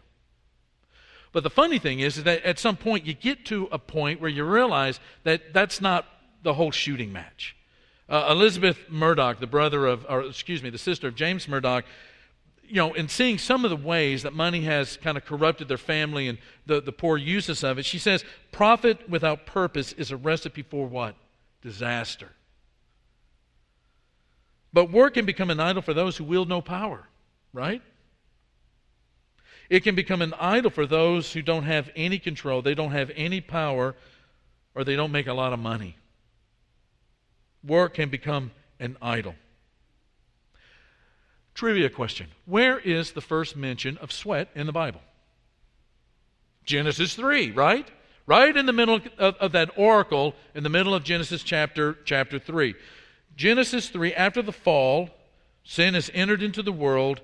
But 1.32 1.42
the 1.42 1.50
funny 1.50 1.78
thing 1.78 2.00
is, 2.00 2.16
is 2.16 2.24
that 2.24 2.42
at 2.44 2.58
some 2.58 2.76
point 2.76 3.04
you 3.04 3.12
get 3.12 3.44
to 3.46 3.68
a 3.70 3.78
point 3.78 4.20
where 4.20 4.30
you 4.30 4.44
realize 4.44 4.98
that 5.24 5.52
that's 5.52 5.80
not 5.80 6.06
the 6.42 6.54
whole 6.54 6.70
shooting 6.70 7.12
match. 7.12 7.56
Uh, 8.08 8.28
Elizabeth 8.30 8.78
Murdoch, 8.88 9.40
the 9.40 9.46
brother 9.46 9.86
of, 9.86 10.06
or 10.08 10.22
excuse 10.22 10.62
me, 10.62 10.70
the 10.70 10.78
sister 10.78 11.08
of 11.08 11.16
James 11.16 11.48
Murdoch, 11.48 11.84
you 12.68 12.76
know, 12.76 12.94
in 12.94 13.08
seeing 13.08 13.38
some 13.38 13.64
of 13.64 13.70
the 13.70 13.76
ways 13.76 14.22
that 14.22 14.32
money 14.32 14.62
has 14.62 14.96
kind 14.96 15.16
of 15.16 15.24
corrupted 15.24 15.68
their 15.68 15.78
family 15.78 16.28
and 16.28 16.38
the, 16.66 16.80
the 16.80 16.92
poor 16.92 17.16
uses 17.16 17.62
of 17.64 17.78
it, 17.78 17.84
she 17.84 17.98
says, 17.98 18.24
profit 18.52 19.08
without 19.08 19.46
purpose 19.46 19.92
is 19.92 20.10
a 20.10 20.16
recipe 20.16 20.62
for 20.62 20.86
what? 20.86 21.14
Disaster. 21.62 22.30
But 24.72 24.90
work 24.90 25.14
can 25.14 25.26
become 25.26 25.50
an 25.50 25.60
idol 25.60 25.82
for 25.82 25.94
those 25.94 26.16
who 26.16 26.24
wield 26.24 26.48
no 26.48 26.60
power, 26.60 27.08
right? 27.52 27.82
It 29.68 29.80
can 29.80 29.94
become 29.94 30.22
an 30.22 30.34
idol 30.34 30.70
for 30.70 30.86
those 30.86 31.32
who 31.32 31.42
don't 31.42 31.64
have 31.64 31.90
any 31.96 32.18
control, 32.18 32.62
they 32.62 32.74
don't 32.74 32.92
have 32.92 33.10
any 33.16 33.40
power, 33.40 33.94
or 34.74 34.84
they 34.84 34.94
don't 34.94 35.12
make 35.12 35.26
a 35.26 35.32
lot 35.32 35.52
of 35.52 35.58
money. 35.58 35.96
Work 37.66 37.94
can 37.94 38.08
become 38.08 38.52
an 38.78 38.96
idol. 39.02 39.34
Trivia 41.54 41.88
question 41.88 42.28
Where 42.44 42.78
is 42.78 43.12
the 43.12 43.20
first 43.20 43.56
mention 43.56 43.96
of 43.98 44.12
sweat 44.12 44.48
in 44.54 44.66
the 44.66 44.72
Bible? 44.72 45.00
Genesis 46.64 47.14
3, 47.14 47.52
right? 47.52 47.88
Right 48.26 48.56
in 48.56 48.66
the 48.66 48.72
middle 48.72 49.00
of, 49.18 49.36
of, 49.36 49.52
that 49.52 49.70
oracle, 49.76 50.34
in 50.54 50.64
the 50.64 50.68
middle 50.68 50.94
of 50.94 51.04
Genesis 51.04 51.44
chapter, 51.44 51.96
chapter 52.04 52.40
3. 52.40 52.74
Genesis 53.36 53.88
3, 53.88 54.12
after 54.14 54.42
the 54.42 54.52
fall, 54.52 55.10
sin 55.62 55.94
has 55.94 56.10
entered 56.12 56.42
into 56.42 56.62
the 56.62 56.72
world. 56.72 57.20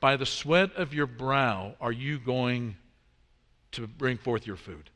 By 0.00 0.16
the 0.16 0.26
sweat 0.26 0.76
of 0.76 0.92
your 0.94 1.06
brow 1.06 1.74
are 1.80 1.92
you 1.92 2.18
going 2.18 2.76
to 3.72 3.86
bring 3.86 4.18
forth 4.18 4.46
your 4.46 4.56
food. 4.56 4.90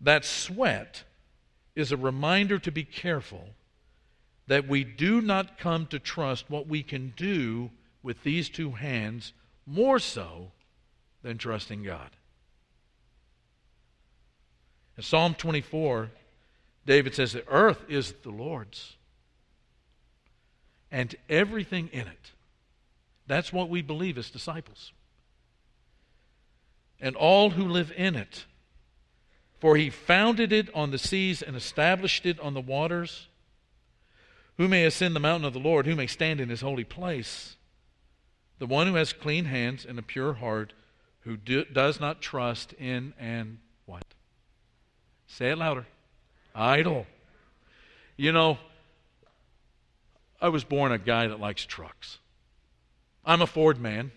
That 0.00 0.24
sweat 0.24 1.02
is 1.74 1.92
a 1.92 1.96
reminder 1.96 2.58
to 2.58 2.70
be 2.70 2.84
careful 2.84 3.48
that 4.46 4.68
we 4.68 4.84
do 4.84 5.20
not 5.20 5.58
come 5.58 5.86
to 5.86 5.98
trust 5.98 6.50
what 6.50 6.66
we 6.66 6.82
can 6.82 7.12
do 7.16 7.70
with 8.02 8.22
these 8.22 8.48
two 8.48 8.72
hands 8.72 9.32
more 9.66 9.98
so 9.98 10.50
than 11.22 11.38
trusting 11.38 11.82
God. 11.84 12.10
In 14.96 15.02
Psalm 15.02 15.34
24, 15.34 16.10
David 16.84 17.14
says, 17.14 17.32
The 17.32 17.48
earth 17.48 17.82
is 17.88 18.12
the 18.22 18.30
Lord's 18.30 18.96
and 20.90 21.14
everything 21.30 21.88
in 21.92 22.06
it. 22.06 22.32
That's 23.26 23.52
what 23.52 23.70
we 23.70 23.80
believe 23.80 24.18
as 24.18 24.28
disciples. 24.28 24.92
And 27.00 27.16
all 27.16 27.50
who 27.50 27.66
live 27.66 27.92
in 27.96 28.14
it. 28.14 28.44
For 29.62 29.76
he 29.76 29.90
founded 29.90 30.52
it 30.52 30.74
on 30.74 30.90
the 30.90 30.98
seas 30.98 31.40
and 31.40 31.54
established 31.54 32.26
it 32.26 32.40
on 32.40 32.52
the 32.52 32.60
waters. 32.60 33.28
Who 34.56 34.66
may 34.66 34.84
ascend 34.84 35.14
the 35.14 35.20
mountain 35.20 35.46
of 35.46 35.52
the 35.52 35.60
Lord? 35.60 35.86
Who 35.86 35.94
may 35.94 36.08
stand 36.08 36.40
in 36.40 36.48
his 36.48 36.62
holy 36.62 36.82
place? 36.82 37.54
The 38.58 38.66
one 38.66 38.88
who 38.88 38.96
has 38.96 39.12
clean 39.12 39.44
hands 39.44 39.86
and 39.88 40.00
a 40.00 40.02
pure 40.02 40.32
heart, 40.32 40.72
who 41.20 41.36
do, 41.36 41.64
does 41.64 42.00
not 42.00 42.20
trust 42.20 42.72
in 42.72 43.14
and 43.20 43.58
what? 43.86 44.02
Say 45.28 45.52
it 45.52 45.58
louder. 45.58 45.86
Idol. 46.56 47.06
You 48.16 48.32
know, 48.32 48.58
I 50.40 50.48
was 50.48 50.64
born 50.64 50.90
a 50.90 50.98
guy 50.98 51.28
that 51.28 51.38
likes 51.38 51.64
trucks. 51.64 52.18
I'm 53.24 53.40
a 53.40 53.46
Ford 53.46 53.80
man. 53.80 54.10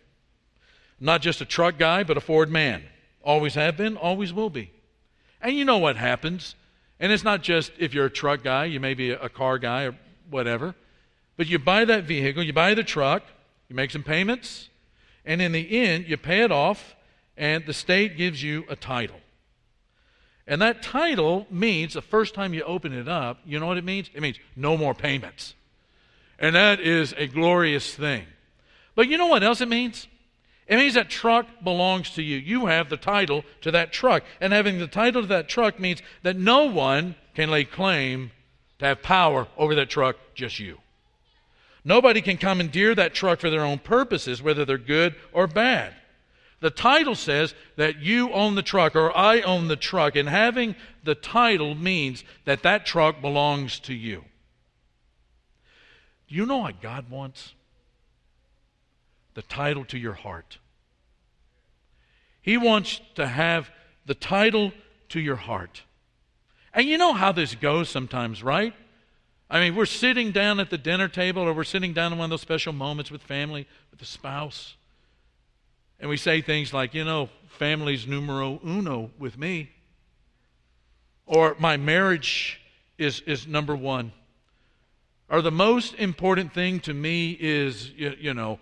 Not 0.99 1.21
just 1.21 1.39
a 1.39 1.45
truck 1.45 1.77
guy, 1.77 2.03
but 2.03 2.17
a 2.17 2.21
Ford 2.21 2.49
man. 2.49 2.81
Always 3.23 3.53
have 3.53 3.77
been, 3.77 3.95
always 3.95 4.33
will 4.33 4.49
be. 4.49 4.71
And 5.45 5.55
you 5.55 5.63
know 5.63 5.77
what 5.77 5.95
happens. 5.95 6.55
And 6.99 7.11
it's 7.11 7.23
not 7.23 7.43
just 7.43 7.71
if 7.77 7.93
you're 7.93 8.07
a 8.07 8.09
truck 8.09 8.43
guy, 8.43 8.65
you 8.65 8.79
may 8.79 8.95
be 8.95 9.11
a 9.11 9.29
car 9.29 9.59
guy 9.59 9.83
or 9.83 9.95
whatever. 10.27 10.73
But 11.37 11.45
you 11.45 11.59
buy 11.59 11.85
that 11.85 12.05
vehicle, 12.05 12.41
you 12.41 12.51
buy 12.51 12.73
the 12.73 12.83
truck, 12.83 13.23
you 13.69 13.75
make 13.75 13.91
some 13.91 14.01
payments, 14.01 14.69
and 15.23 15.43
in 15.43 15.51
the 15.51 15.77
end, 15.77 16.07
you 16.07 16.17
pay 16.17 16.41
it 16.41 16.51
off, 16.51 16.95
and 17.37 17.63
the 17.67 17.73
state 17.73 18.17
gives 18.17 18.41
you 18.41 18.65
a 18.69 18.75
title. 18.75 19.19
And 20.47 20.59
that 20.63 20.81
title 20.81 21.45
means 21.51 21.93
the 21.93 22.01
first 22.01 22.33
time 22.33 22.55
you 22.55 22.63
open 22.63 22.91
it 22.91 23.07
up, 23.07 23.39
you 23.45 23.59
know 23.59 23.67
what 23.67 23.77
it 23.77 23.83
means? 23.83 24.09
It 24.15 24.21
means 24.23 24.39
no 24.55 24.75
more 24.75 24.95
payments. 24.95 25.53
And 26.39 26.55
that 26.55 26.79
is 26.79 27.13
a 27.17 27.27
glorious 27.27 27.93
thing. 27.93 28.25
But 28.95 29.09
you 29.09 29.17
know 29.19 29.27
what 29.27 29.43
else 29.43 29.61
it 29.61 29.67
means? 29.67 30.07
It 30.67 30.77
means 30.77 30.95
that 30.95 31.09
truck 31.09 31.45
belongs 31.63 32.09
to 32.11 32.23
you. 32.23 32.37
You 32.37 32.65
have 32.65 32.89
the 32.89 32.97
title 32.97 33.43
to 33.61 33.71
that 33.71 33.93
truck. 33.93 34.23
And 34.41 34.51
having 34.51 34.79
the 34.79 34.87
title 34.87 35.21
to 35.21 35.27
that 35.27 35.47
truck 35.47 35.79
means 35.79 36.01
that 36.23 36.37
no 36.37 36.65
one 36.65 37.15
can 37.35 37.51
lay 37.51 37.65
claim 37.65 38.31
to 38.79 38.85
have 38.85 39.03
power 39.03 39.47
over 39.57 39.75
that 39.75 39.89
truck, 39.89 40.17
just 40.33 40.59
you. 40.59 40.79
Nobody 41.83 42.21
can 42.21 42.37
commandeer 42.37 42.95
that 42.95 43.13
truck 43.13 43.39
for 43.39 43.51
their 43.51 43.63
own 43.63 43.77
purposes, 43.77 44.41
whether 44.41 44.65
they're 44.65 44.79
good 44.79 45.15
or 45.31 45.45
bad. 45.45 45.93
The 46.61 46.71
title 46.71 47.13
says 47.13 47.53
that 47.75 47.99
you 47.99 48.31
own 48.31 48.55
the 48.55 48.63
truck 48.63 48.95
or 48.95 49.15
I 49.15 49.41
own 49.41 49.67
the 49.67 49.75
truck, 49.75 50.15
and 50.15 50.27
having 50.27 50.75
the 51.03 51.13
title 51.13 51.75
means 51.75 52.23
that 52.45 52.63
that 52.63 52.87
truck 52.87 53.21
belongs 53.21 53.79
to 53.81 53.93
you. 53.93 54.25
Do 56.27 56.35
you 56.35 56.47
know 56.47 56.57
what 56.57 56.81
God 56.81 57.09
wants? 57.11 57.53
The 59.35 59.43
title 59.43 59.85
to 59.85 59.97
your 59.97 60.13
heart. 60.13 60.57
He 62.41 62.57
wants 62.57 62.99
to 63.15 63.27
have 63.27 63.69
the 64.05 64.13
title 64.13 64.71
to 65.09 65.19
your 65.19 65.35
heart. 65.35 65.83
And 66.73 66.87
you 66.87 66.97
know 66.97 67.13
how 67.13 67.31
this 67.31 67.55
goes 67.55 67.89
sometimes, 67.89 68.43
right? 68.43 68.73
I 69.49 69.59
mean, 69.59 69.75
we're 69.75 69.85
sitting 69.85 70.31
down 70.31 70.59
at 70.59 70.69
the 70.69 70.77
dinner 70.77 71.07
table 71.07 71.43
or 71.43 71.53
we're 71.53 71.63
sitting 71.63 71.93
down 71.93 72.11
in 72.11 72.17
one 72.17 72.25
of 72.25 72.29
those 72.31 72.41
special 72.41 72.73
moments 72.73 73.11
with 73.11 73.21
family, 73.21 73.67
with 73.91 73.99
the 73.99 74.05
spouse. 74.05 74.75
And 75.99 76.09
we 76.09 76.17
say 76.17 76.41
things 76.41 76.73
like, 76.73 76.93
you 76.93 77.03
know, 77.03 77.29
family's 77.47 78.05
numero 78.05 78.59
uno 78.65 79.11
with 79.17 79.37
me. 79.37 79.69
Or 81.25 81.55
my 81.59 81.77
marriage 81.77 82.59
is, 82.97 83.21
is 83.21 83.47
number 83.47 83.75
one. 83.75 84.11
Or 85.29 85.41
the 85.41 85.51
most 85.51 85.95
important 85.95 86.53
thing 86.53 86.79
to 86.81 86.93
me 86.93 87.37
is, 87.39 87.89
you, 87.91 88.15
you 88.19 88.33
know, 88.33 88.59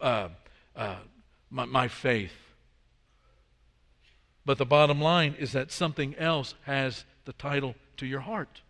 uh, 0.00 0.28
uh, 0.76 0.96
my, 1.50 1.64
my 1.64 1.88
faith. 1.88 2.32
But 4.44 4.58
the 4.58 4.66
bottom 4.66 5.00
line 5.00 5.34
is 5.38 5.52
that 5.52 5.72
something 5.72 6.14
else 6.16 6.54
has 6.62 7.04
the 7.24 7.32
title 7.32 7.74
to 7.96 8.06
your 8.06 8.20
heart. 8.20 8.60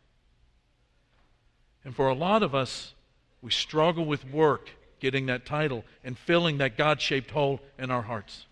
And 1.85 1.95
for 1.95 2.09
a 2.09 2.15
lot 2.15 2.43
of 2.43 2.55
us, 2.55 2.95
we 3.43 3.51
struggle 3.51 4.05
with 4.05 4.25
work 4.31 4.71
getting 5.01 5.27
that 5.27 5.45
title 5.45 5.85
and 6.03 6.17
filling 6.17 6.59
that 6.59 6.79
God 6.79 7.01
shaped 7.01 7.31
hole 7.33 7.61
in 7.79 7.91
our 7.91 8.03
hearts. 8.03 8.47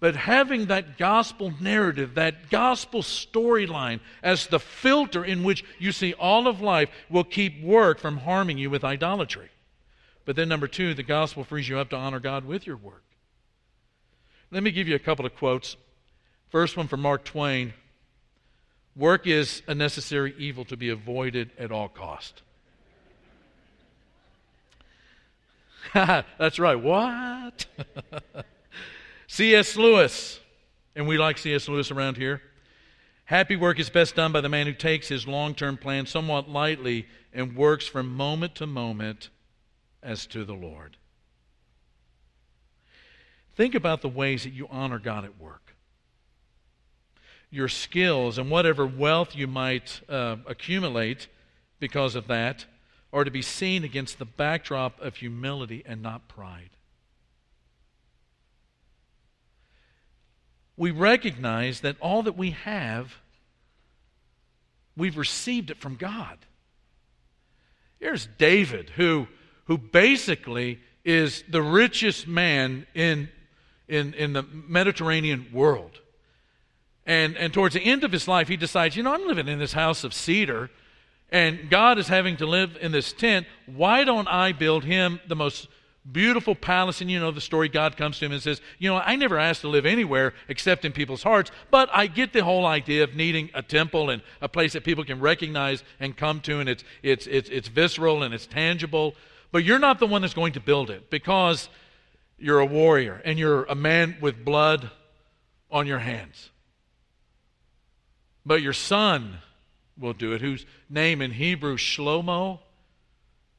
But 0.00 0.14
having 0.14 0.66
that 0.66 0.96
gospel 0.96 1.52
narrative, 1.60 2.14
that 2.14 2.50
gospel 2.50 3.02
storyline 3.02 4.00
as 4.22 4.46
the 4.46 4.60
filter 4.60 5.24
in 5.24 5.42
which 5.42 5.64
you 5.78 5.90
see 5.92 6.12
all 6.14 6.46
of 6.46 6.60
life 6.60 6.88
will 7.10 7.24
keep 7.24 7.62
work 7.62 7.98
from 7.98 8.18
harming 8.18 8.58
you 8.58 8.70
with 8.70 8.84
idolatry. 8.84 9.50
But 10.28 10.36
then, 10.36 10.50
number 10.50 10.68
two, 10.68 10.92
the 10.92 11.02
gospel 11.02 11.42
frees 11.42 11.70
you 11.70 11.78
up 11.78 11.88
to 11.88 11.96
honor 11.96 12.20
God 12.20 12.44
with 12.44 12.66
your 12.66 12.76
work. 12.76 13.02
Let 14.50 14.62
me 14.62 14.70
give 14.70 14.86
you 14.86 14.94
a 14.94 14.98
couple 14.98 15.24
of 15.24 15.34
quotes. 15.34 15.78
First 16.50 16.76
one 16.76 16.86
from 16.86 17.00
Mark 17.00 17.24
Twain 17.24 17.72
Work 18.94 19.26
is 19.26 19.62
a 19.66 19.74
necessary 19.74 20.34
evil 20.36 20.66
to 20.66 20.76
be 20.76 20.90
avoided 20.90 21.52
at 21.58 21.72
all 21.72 21.88
cost. 21.88 22.42
That's 25.94 26.58
right. 26.58 26.76
What? 26.76 27.64
C.S. 29.28 29.78
Lewis, 29.78 30.40
and 30.94 31.08
we 31.08 31.16
like 31.16 31.38
C.S. 31.38 31.70
Lewis 31.70 31.90
around 31.90 32.18
here. 32.18 32.42
Happy 33.24 33.56
work 33.56 33.78
is 33.80 33.88
best 33.88 34.14
done 34.14 34.32
by 34.32 34.42
the 34.42 34.50
man 34.50 34.66
who 34.66 34.74
takes 34.74 35.08
his 35.08 35.26
long 35.26 35.54
term 35.54 35.78
plan 35.78 36.04
somewhat 36.04 36.50
lightly 36.50 37.06
and 37.32 37.56
works 37.56 37.86
from 37.86 38.14
moment 38.14 38.54
to 38.56 38.66
moment 38.66 39.30
as 40.02 40.26
to 40.26 40.44
the 40.44 40.54
Lord. 40.54 40.96
Think 43.54 43.74
about 43.74 44.02
the 44.02 44.08
ways 44.08 44.44
that 44.44 44.52
you 44.52 44.68
honor 44.70 44.98
God 44.98 45.24
at 45.24 45.38
work 45.38 45.68
your 47.50 47.68
skills 47.68 48.38
and 48.38 48.50
whatever 48.50 48.86
wealth 48.86 49.34
you 49.34 49.46
might 49.46 50.00
uh, 50.08 50.36
accumulate 50.46 51.28
because 51.80 52.14
of 52.14 52.26
that 52.26 52.66
are 53.12 53.24
to 53.24 53.30
be 53.30 53.42
seen 53.42 53.84
against 53.84 54.18
the 54.18 54.24
backdrop 54.24 55.00
of 55.00 55.16
humility 55.16 55.82
and 55.86 56.02
not 56.02 56.28
pride. 56.28 56.70
We 60.76 60.90
recognize 60.90 61.80
that 61.80 61.96
all 62.00 62.22
that 62.22 62.36
we 62.36 62.50
have 62.50 63.16
we've 64.96 65.16
received 65.16 65.70
it 65.70 65.78
from 65.78 65.94
God. 65.94 66.38
Here's 67.98 68.28
David, 68.36 68.90
who, 68.90 69.26
who 69.68 69.78
basically 69.78 70.80
is 71.04 71.44
the 71.48 71.62
richest 71.62 72.26
man 72.26 72.86
in, 72.94 73.28
in, 73.86 74.12
in 74.14 74.32
the 74.32 74.42
Mediterranean 74.42 75.46
world. 75.52 76.00
And, 77.06 77.36
and 77.36 77.52
towards 77.52 77.74
the 77.74 77.80
end 77.80 78.02
of 78.02 78.10
his 78.10 78.26
life, 78.26 78.48
he 78.48 78.56
decides, 78.56 78.96
you 78.96 79.02
know, 79.02 79.14
I'm 79.14 79.26
living 79.26 79.46
in 79.46 79.58
this 79.58 79.72
house 79.72 80.04
of 80.04 80.12
cedar, 80.12 80.70
and 81.30 81.70
God 81.70 81.98
is 81.98 82.08
having 82.08 82.36
to 82.38 82.46
live 82.46 82.76
in 82.80 82.92
this 82.92 83.12
tent. 83.12 83.46
Why 83.66 84.04
don't 84.04 84.28
I 84.28 84.52
build 84.52 84.84
him 84.84 85.20
the 85.28 85.36
most 85.36 85.68
beautiful 86.10 86.54
palace? 86.54 87.02
And 87.02 87.10
you 87.10 87.20
know 87.20 87.30
the 87.30 87.40
story 87.40 87.68
God 87.68 87.96
comes 87.96 88.18
to 88.18 88.26
him 88.26 88.32
and 88.32 88.42
says, 88.42 88.62
You 88.78 88.90
know, 88.90 88.96
I 88.96 89.16
never 89.16 89.38
asked 89.38 89.62
to 89.62 89.68
live 89.68 89.84
anywhere 89.84 90.32
except 90.48 90.86
in 90.86 90.92
people's 90.92 91.22
hearts, 91.22 91.50
but 91.70 91.90
I 91.92 92.06
get 92.06 92.32
the 92.32 92.44
whole 92.44 92.64
idea 92.64 93.04
of 93.04 93.14
needing 93.14 93.50
a 93.52 93.62
temple 93.62 94.08
and 94.08 94.22
a 94.40 94.48
place 94.48 94.72
that 94.72 94.84
people 94.84 95.04
can 95.04 95.20
recognize 95.20 95.82
and 96.00 96.16
come 96.16 96.40
to, 96.40 96.60
and 96.60 96.68
it's, 96.68 96.84
it's, 97.02 97.26
it's, 97.26 97.50
it's 97.50 97.68
visceral 97.68 98.22
and 98.22 98.32
it's 98.32 98.46
tangible. 98.46 99.14
But 99.50 99.64
you're 99.64 99.78
not 99.78 99.98
the 99.98 100.06
one 100.06 100.22
that's 100.22 100.34
going 100.34 100.52
to 100.54 100.60
build 100.60 100.90
it 100.90 101.10
because 101.10 101.68
you're 102.38 102.60
a 102.60 102.66
warrior 102.66 103.20
and 103.24 103.38
you're 103.38 103.64
a 103.64 103.74
man 103.74 104.16
with 104.20 104.44
blood 104.44 104.90
on 105.70 105.86
your 105.86 105.98
hands. 105.98 106.50
But 108.44 108.62
your 108.62 108.72
son 108.72 109.38
will 109.98 110.12
do 110.12 110.32
it, 110.32 110.40
whose 110.40 110.64
name 110.88 111.20
in 111.20 111.32
Hebrew, 111.32 111.76
Shlomo, 111.76 112.60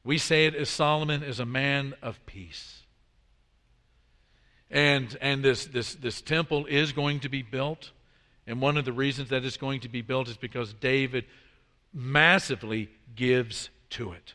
we 0.03 0.17
say 0.17 0.46
it 0.46 0.55
as 0.55 0.69
Solomon 0.69 1.22
is 1.24 1.39
a 1.39 1.46
man 1.46 1.93
of 2.01 2.25
peace. 2.25 2.84
And, 4.72 5.17
and 5.22 5.43
this, 5.43 5.65
this, 5.65 5.96
this 5.96 6.22
temple 6.22 6.65
is 6.67 6.91
going 6.91 7.22
to 7.22 7.29
be 7.29 7.41
built. 7.41 7.91
And 8.48 8.62
one 8.62 8.77
of 8.77 8.86
the 8.86 8.93
reasons 8.93 9.29
that 9.29 9.43
it's 9.43 9.58
going 9.58 9.81
to 9.81 9.89
be 9.89 10.01
built 10.01 10.27
is 10.27 10.38
because 10.38 10.74
David 10.74 11.25
massively 11.93 12.89
gives 13.15 13.69
to 13.91 14.12
it. 14.13 14.34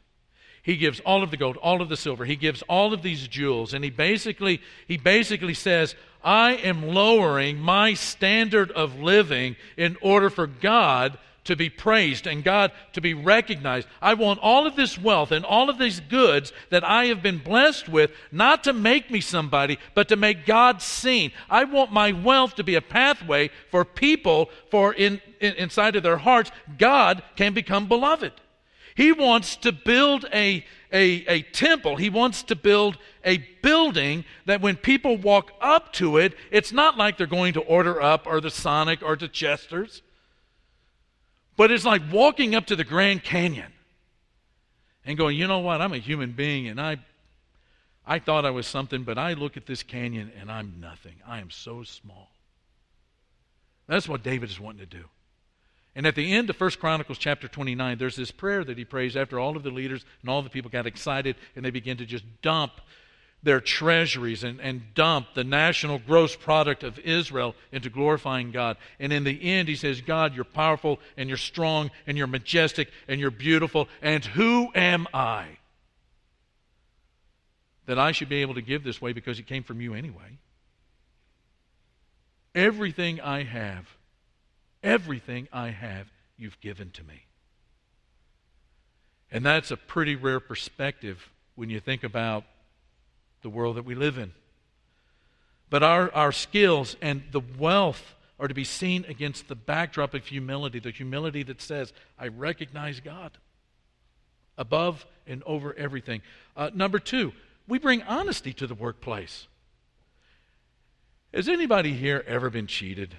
He 0.64 0.78
gives 0.78 0.98
all 1.00 1.22
of 1.22 1.30
the 1.30 1.36
gold, 1.36 1.58
all 1.58 1.82
of 1.82 1.90
the 1.90 1.96
silver. 1.96 2.24
He 2.24 2.36
gives 2.36 2.62
all 2.62 2.94
of 2.94 3.02
these 3.02 3.28
jewels. 3.28 3.74
And 3.74 3.84
he 3.84 3.90
basically, 3.90 4.62
he 4.88 4.96
basically 4.96 5.52
says, 5.52 5.94
I 6.24 6.54
am 6.54 6.88
lowering 6.88 7.58
my 7.58 7.92
standard 7.92 8.72
of 8.72 8.98
living 8.98 9.56
in 9.76 9.98
order 10.00 10.30
for 10.30 10.46
God 10.46 11.18
to 11.44 11.54
be 11.54 11.68
praised 11.68 12.26
and 12.26 12.42
God 12.42 12.72
to 12.94 13.02
be 13.02 13.12
recognized. 13.12 13.86
I 14.00 14.14
want 14.14 14.40
all 14.40 14.66
of 14.66 14.74
this 14.74 14.98
wealth 14.98 15.32
and 15.32 15.44
all 15.44 15.68
of 15.68 15.76
these 15.76 16.00
goods 16.00 16.50
that 16.70 16.82
I 16.82 17.06
have 17.06 17.22
been 17.22 17.36
blessed 17.36 17.86
with 17.86 18.10
not 18.32 18.64
to 18.64 18.72
make 18.72 19.10
me 19.10 19.20
somebody, 19.20 19.78
but 19.94 20.08
to 20.08 20.16
make 20.16 20.46
God 20.46 20.80
seen. 20.80 21.32
I 21.50 21.64
want 21.64 21.92
my 21.92 22.12
wealth 22.12 22.54
to 22.54 22.64
be 22.64 22.74
a 22.74 22.80
pathway 22.80 23.50
for 23.70 23.84
people 23.84 24.48
for 24.70 24.94
in, 24.94 25.20
in 25.40 25.52
inside 25.56 25.96
of 25.96 26.02
their 26.02 26.16
hearts 26.16 26.50
God 26.78 27.22
can 27.36 27.52
become 27.52 27.86
beloved. 27.86 28.32
He 28.94 29.10
wants 29.10 29.56
to 29.56 29.72
build 29.72 30.24
a, 30.32 30.64
a, 30.92 31.04
a 31.26 31.42
temple. 31.42 31.96
He 31.96 32.10
wants 32.10 32.44
to 32.44 32.56
build 32.56 32.96
a 33.24 33.38
building 33.62 34.24
that 34.46 34.60
when 34.60 34.76
people 34.76 35.16
walk 35.16 35.50
up 35.60 35.92
to 35.94 36.18
it, 36.18 36.34
it's 36.52 36.72
not 36.72 36.96
like 36.96 37.18
they're 37.18 37.26
going 37.26 37.54
to 37.54 37.60
order 37.60 38.00
up 38.00 38.26
or 38.26 38.40
the 38.40 38.50
Sonic 38.50 39.02
or 39.02 39.16
the 39.16 39.26
Chester's. 39.26 40.02
But 41.56 41.72
it's 41.72 41.84
like 41.84 42.02
walking 42.12 42.54
up 42.54 42.66
to 42.66 42.76
the 42.76 42.84
Grand 42.84 43.24
Canyon 43.24 43.72
and 45.04 45.18
going, 45.18 45.36
you 45.36 45.48
know 45.48 45.58
what? 45.58 45.80
I'm 45.80 45.92
a 45.92 45.98
human 45.98 46.32
being 46.32 46.68
and 46.68 46.80
I, 46.80 46.98
I 48.06 48.20
thought 48.20 48.44
I 48.44 48.50
was 48.50 48.66
something, 48.66 49.02
but 49.02 49.18
I 49.18 49.32
look 49.32 49.56
at 49.56 49.66
this 49.66 49.82
canyon 49.82 50.30
and 50.38 50.50
I'm 50.50 50.74
nothing. 50.80 51.14
I 51.26 51.40
am 51.40 51.50
so 51.50 51.82
small. 51.82 52.30
That's 53.88 54.08
what 54.08 54.22
David 54.22 54.50
is 54.50 54.60
wanting 54.60 54.80
to 54.80 54.86
do. 54.86 55.04
And 55.96 56.06
at 56.06 56.16
the 56.16 56.32
end 56.32 56.50
of 56.50 56.60
1 56.60 56.70
Chronicles 56.72 57.18
chapter 57.18 57.46
29, 57.46 57.98
there's 57.98 58.16
this 58.16 58.30
prayer 58.30 58.64
that 58.64 58.76
he 58.76 58.84
prays 58.84 59.16
after 59.16 59.38
all 59.38 59.56
of 59.56 59.62
the 59.62 59.70
leaders 59.70 60.04
and 60.22 60.30
all 60.30 60.42
the 60.42 60.50
people 60.50 60.70
got 60.70 60.86
excited 60.86 61.36
and 61.54 61.64
they 61.64 61.70
begin 61.70 61.96
to 61.98 62.06
just 62.06 62.24
dump 62.42 62.72
their 63.44 63.60
treasuries 63.60 64.42
and, 64.42 64.58
and 64.60 64.82
dump 64.94 65.28
the 65.34 65.44
national 65.44 65.98
gross 65.98 66.34
product 66.34 66.82
of 66.82 66.98
Israel 66.98 67.54
into 67.70 67.90
glorifying 67.90 68.50
God. 68.50 68.76
And 68.98 69.12
in 69.12 69.22
the 69.22 69.40
end, 69.42 69.68
he 69.68 69.76
says, 69.76 70.00
God, 70.00 70.34
you're 70.34 70.44
powerful 70.44 70.98
and 71.16 71.28
you're 71.28 71.38
strong 71.38 71.90
and 72.06 72.16
you're 72.16 72.26
majestic 72.26 72.90
and 73.06 73.20
you're 73.20 73.30
beautiful. 73.30 73.88
And 74.02 74.24
who 74.24 74.70
am 74.74 75.06
I 75.12 75.58
that 77.86 77.98
I 77.98 78.12
should 78.12 78.30
be 78.30 78.40
able 78.40 78.54
to 78.54 78.62
give 78.62 78.82
this 78.82 79.00
way 79.00 79.12
because 79.12 79.38
it 79.38 79.46
came 79.46 79.62
from 79.62 79.80
you 79.80 79.94
anyway? 79.94 80.38
Everything 82.54 83.20
I 83.20 83.42
have, 83.42 83.86
everything 84.84 85.48
I 85.52 85.70
have, 85.70 86.12
you've 86.36 86.60
given 86.60 86.90
to 86.92 87.02
me. 87.02 87.24
And 89.32 89.44
that's 89.44 89.72
a 89.72 89.76
pretty 89.76 90.14
rare 90.14 90.38
perspective 90.38 91.30
when 91.56 91.70
you 91.70 91.80
think 91.80 92.04
about 92.04 92.44
the 93.42 93.48
world 93.48 93.76
that 93.76 93.84
we 93.84 93.96
live 93.96 94.18
in. 94.18 94.32
But 95.70 95.82
our, 95.82 96.12
our 96.14 96.30
skills 96.30 96.96
and 97.02 97.22
the 97.32 97.40
wealth 97.58 98.14
are 98.38 98.46
to 98.46 98.54
be 98.54 98.64
seen 98.64 99.04
against 99.08 99.48
the 99.48 99.54
backdrop 99.54 100.14
of 100.14 100.26
humility, 100.26 100.78
the 100.78 100.90
humility 100.90 101.42
that 101.44 101.60
says, 101.60 101.92
I 102.18 102.28
recognize 102.28 103.00
God 103.00 103.32
above 104.56 105.06
and 105.26 105.42
over 105.44 105.74
everything. 105.74 106.22
Uh, 106.56 106.70
number 106.74 106.98
two, 106.98 107.32
we 107.66 107.78
bring 107.78 108.02
honesty 108.02 108.52
to 108.52 108.66
the 108.66 108.74
workplace. 108.74 109.48
Has 111.32 111.48
anybody 111.48 111.94
here 111.94 112.22
ever 112.26 112.50
been 112.50 112.66
cheated? 112.66 113.16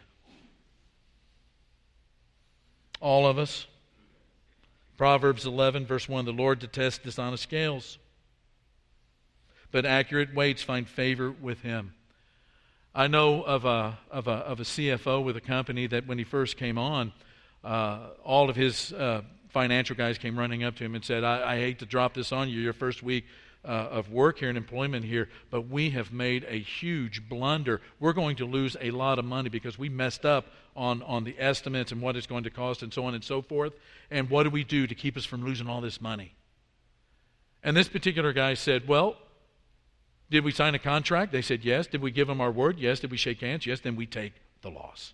All 3.05 3.27
of 3.27 3.37
us. 3.37 3.67
Proverbs 4.97 5.45
11, 5.45 5.85
verse 5.85 6.09
1 6.09 6.25
The 6.25 6.33
Lord 6.33 6.57
detests 6.57 6.97
dishonest 6.97 7.43
scales 7.43 7.99
but 9.75 9.85
accurate 9.85 10.33
weights 10.33 10.63
find 10.63 10.87
favor 10.87 11.29
with 11.29 11.61
him. 11.61 11.93
I 12.95 13.07
know 13.07 13.43
of 13.43 13.65
a, 13.65 13.97
of 14.09 14.29
a, 14.29 14.31
of 14.31 14.61
a 14.61 14.63
CFO 14.63 15.21
with 15.21 15.35
a 15.35 15.41
company 15.41 15.85
that 15.87 16.07
when 16.07 16.17
he 16.17 16.23
first 16.23 16.55
came 16.55 16.77
on, 16.77 17.11
uh, 17.61 18.07
all 18.23 18.49
of 18.49 18.55
his 18.55 18.93
uh, 18.93 19.21
financial 19.49 19.97
guys 19.97 20.17
came 20.17 20.39
running 20.39 20.63
up 20.63 20.77
to 20.77 20.85
him 20.85 20.95
and 20.95 21.03
said, 21.03 21.25
I, 21.25 21.55
I 21.55 21.57
hate 21.57 21.79
to 21.79 21.85
drop 21.85 22.13
this 22.13 22.31
on 22.31 22.47
you, 22.47 22.61
your 22.61 22.71
first 22.71 23.03
week 23.03 23.25
uh, 23.65 23.89
of 23.91 24.11
work 24.11 24.39
here 24.39 24.49
and 24.49 24.57
employment 24.57 25.05
here, 25.05 25.27
but 25.49 25.67
we 25.67 25.89
have 25.91 26.11
made 26.11 26.45
a 26.47 26.59
huge 26.59 27.27
blunder. 27.27 27.81
We're 27.99 28.13
going 28.13 28.35
to 28.37 28.45
lose 28.45 28.77
a 28.79 28.91
lot 28.91 29.19
of 29.19 29.25
money 29.25 29.49
because 29.49 29.77
we 29.77 29.89
messed 29.89 30.25
up 30.25 30.45
on, 30.75 31.01
on 31.03 31.23
the 31.23 31.35
estimates 31.39 31.91
and 31.91 32.01
what 32.01 32.15
it's 32.15 32.27
going 32.27 32.43
to 32.43 32.49
cost 32.49 32.83
and 32.83 32.93
so 32.93 33.05
on 33.05 33.15
and 33.15 33.23
so 33.23 33.41
forth. 33.41 33.73
And 34.11 34.29
what 34.29 34.43
do 34.43 34.49
we 34.49 34.63
do 34.63 34.87
to 34.87 34.95
keep 34.95 35.17
us 35.17 35.25
from 35.25 35.43
losing 35.43 35.67
all 35.67 35.81
this 35.81 35.99
money? 35.99 36.35
And 37.63 37.75
this 37.75 37.87
particular 37.87 38.31
guy 38.31 38.53
said, 38.53 38.87
Well, 38.87 39.17
did 40.29 40.43
we 40.43 40.51
sign 40.51 40.75
a 40.75 40.79
contract? 40.79 41.31
They 41.31 41.41
said 41.41 41.63
yes. 41.63 41.87
Did 41.87 42.01
we 42.01 42.11
give 42.11 42.27
them 42.27 42.41
our 42.41 42.51
word? 42.51 42.79
Yes. 42.79 42.99
Did 42.99 43.11
we 43.11 43.17
shake 43.17 43.41
hands? 43.41 43.65
Yes. 43.65 43.79
Then 43.79 43.95
we 43.95 44.05
take 44.05 44.33
the 44.61 44.69
loss. 44.69 45.13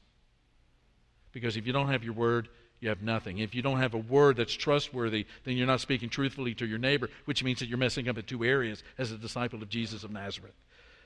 Because 1.32 1.56
if 1.56 1.66
you 1.66 1.74
don't 1.74 1.90
have 1.90 2.04
your 2.04 2.14
word, 2.14 2.50
you 2.82 2.90
have 2.90 3.04
nothing. 3.04 3.38
If 3.38 3.54
you 3.54 3.62
don't 3.62 3.80
have 3.80 3.94
a 3.94 4.00
word 4.00 4.38
that's 4.38 4.54
trustworthy, 4.54 5.28
then 5.46 5.56
you're 5.56 5.68
not 5.68 5.82
speaking 5.82 6.10
truthfully 6.10 6.56
to 6.56 6.66
your 6.66 6.80
neighbor, 6.80 7.10
which 7.26 7.44
means 7.44 7.60
that 7.60 7.68
you're 7.68 7.78
messing 7.78 8.10
up 8.10 8.18
in 8.18 8.26
two 8.26 8.44
areas 8.44 8.84
as 8.98 9.12
a 9.12 9.18
disciple 9.18 9.62
of 9.62 9.70
Jesus 9.70 10.04
of 10.04 10.12
Nazareth. 10.12 10.56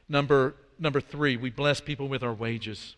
Number, 0.07 0.55
number 0.79 1.01
three, 1.01 1.35
we 1.35 1.49
bless 1.49 1.81
people 1.81 2.07
with 2.07 2.23
our 2.23 2.33
wages. 2.33 2.95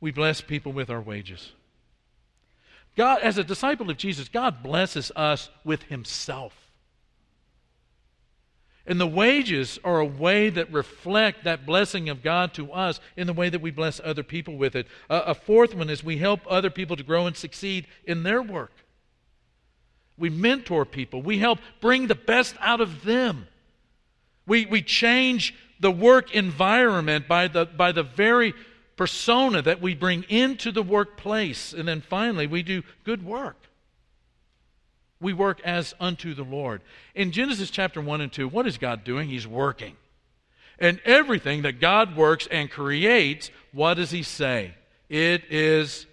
We 0.00 0.10
bless 0.10 0.40
people 0.40 0.72
with 0.72 0.90
our 0.90 1.00
wages. 1.00 1.52
God, 2.96 3.20
as 3.22 3.38
a 3.38 3.44
disciple 3.44 3.88
of 3.88 3.96
Jesus, 3.96 4.28
God 4.28 4.60
blesses 4.60 5.12
us 5.14 5.50
with 5.64 5.84
Himself. 5.84 6.67
And 8.88 8.98
the 8.98 9.06
wages 9.06 9.78
are 9.84 10.00
a 10.00 10.04
way 10.06 10.48
that 10.48 10.72
reflect 10.72 11.44
that 11.44 11.66
blessing 11.66 12.08
of 12.08 12.22
God 12.22 12.54
to 12.54 12.72
us 12.72 13.00
in 13.18 13.26
the 13.26 13.34
way 13.34 13.50
that 13.50 13.60
we 13.60 13.70
bless 13.70 14.00
other 14.02 14.22
people 14.22 14.56
with 14.56 14.74
it. 14.74 14.86
Uh, 15.10 15.24
a 15.26 15.34
fourth 15.34 15.74
one 15.74 15.90
is 15.90 16.02
we 16.02 16.16
help 16.16 16.40
other 16.48 16.70
people 16.70 16.96
to 16.96 17.02
grow 17.02 17.26
and 17.26 17.36
succeed 17.36 17.86
in 18.06 18.22
their 18.22 18.40
work. 18.40 18.72
We 20.16 20.30
mentor 20.30 20.86
people, 20.86 21.20
we 21.20 21.38
help 21.38 21.58
bring 21.80 22.06
the 22.06 22.14
best 22.14 22.56
out 22.60 22.80
of 22.80 23.04
them. 23.04 23.46
We, 24.46 24.64
we 24.64 24.80
change 24.80 25.54
the 25.78 25.92
work 25.92 26.34
environment 26.34 27.28
by 27.28 27.48
the, 27.48 27.66
by 27.66 27.92
the 27.92 28.02
very 28.02 28.54
persona 28.96 29.60
that 29.60 29.82
we 29.82 29.94
bring 29.94 30.22
into 30.30 30.72
the 30.72 30.82
workplace. 30.82 31.74
And 31.74 31.86
then 31.86 32.00
finally, 32.00 32.46
we 32.46 32.62
do 32.62 32.82
good 33.04 33.22
work 33.22 33.67
we 35.20 35.32
work 35.32 35.60
as 35.64 35.94
unto 36.00 36.34
the 36.34 36.42
Lord. 36.42 36.80
In 37.14 37.32
Genesis 37.32 37.70
chapter 37.70 38.00
1 38.00 38.20
and 38.20 38.32
2, 38.32 38.48
what 38.48 38.66
is 38.66 38.78
God 38.78 39.04
doing? 39.04 39.28
He's 39.28 39.46
working. 39.46 39.96
And 40.78 41.00
everything 41.04 41.62
that 41.62 41.80
God 41.80 42.16
works 42.16 42.46
and 42.50 42.70
creates, 42.70 43.50
what 43.72 43.94
does 43.94 44.10
He 44.10 44.22
say? 44.22 44.74
It 45.08 45.44
is 45.50 46.06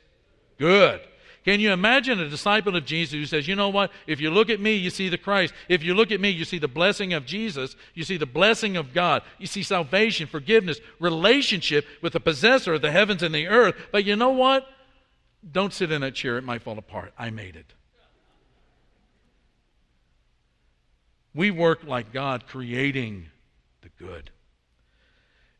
good. 0.58 1.02
Can 1.44 1.60
you 1.60 1.72
imagine 1.72 2.20
a 2.20 2.28
disciple 2.28 2.76
of 2.76 2.86
Jesus 2.86 3.14
who 3.14 3.26
says, 3.28 3.48
you 3.48 3.56
know 3.56 3.70
what? 3.70 3.92
If 4.08 4.20
you 4.20 4.32
look 4.32 4.50
at 4.50 4.60
me, 4.60 4.74
you 4.74 4.90
see 4.90 5.10
the 5.10 5.18
Christ. 5.20 5.54
If 5.70 5.84
you 5.84 5.94
look 5.94 6.12
at 6.12 6.20
me, 6.20 6.30
you 6.30 6.44
see 6.44 6.58
the 6.58 6.68
blessing 6.68 7.14
of 7.14 7.28
Jesus. 7.28 7.76
You 7.94 8.04
see 8.04 8.18
the 8.18 8.26
blessing 8.26 8.78
of 8.78 8.94
God. 8.94 9.22
You 9.38 9.46
see 9.46 9.62
salvation, 9.62 10.26
forgiveness, 10.26 10.80
relationship 11.00 11.86
with 12.02 12.14
the 12.14 12.20
possessor 12.20 12.74
of 12.74 12.82
the 12.82 12.90
heavens 12.90 13.22
and 13.22 13.36
the 13.36 13.46
earth. 13.46 13.76
But 13.92 14.06
you 14.06 14.16
know 14.16 14.32
what? 14.32 14.68
don't 15.52 15.74
sit 15.74 15.92
in 15.92 16.02
that 16.02 16.16
chair, 16.16 16.38
it 16.38 16.44
might 16.44 16.62
fall 16.62 16.78
apart. 16.78 17.14
I 17.18 17.30
made 17.30 17.56
it. 17.56 17.74
We 21.36 21.52
work 21.52 21.84
like 21.84 22.14
God, 22.14 22.48
creating 22.48 23.26
the 23.82 23.90
good. 23.90 24.32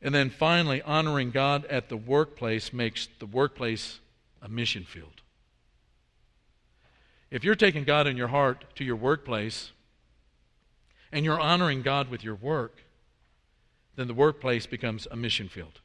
And 0.02 0.16
then 0.16 0.30
finally, 0.30 0.82
honoring 0.82 1.32
God 1.32 1.66
at 1.66 1.90
the 1.90 1.98
workplace 1.98 2.72
makes 2.72 3.10
the 3.20 3.26
workplace 3.26 4.00
a 4.42 4.48
mission 4.48 4.86
field. 4.86 5.22
If 7.30 7.44
you're 7.44 7.56
taking 7.56 7.84
God 7.84 8.08
in 8.08 8.16
your 8.16 8.30
heart 8.30 8.64
to 8.76 8.86
your 8.86 8.96
workplace 8.96 9.72
and 11.12 11.26
you're 11.26 11.40
honoring 11.40 11.82
God 11.82 12.10
with 12.10 12.24
your 12.24 12.36
work, 12.36 12.84
then 13.98 14.08
the 14.08 14.14
workplace 14.14 14.66
becomes 14.66 15.08
a 15.12 15.18
mission 15.18 15.50
field. 15.50 15.82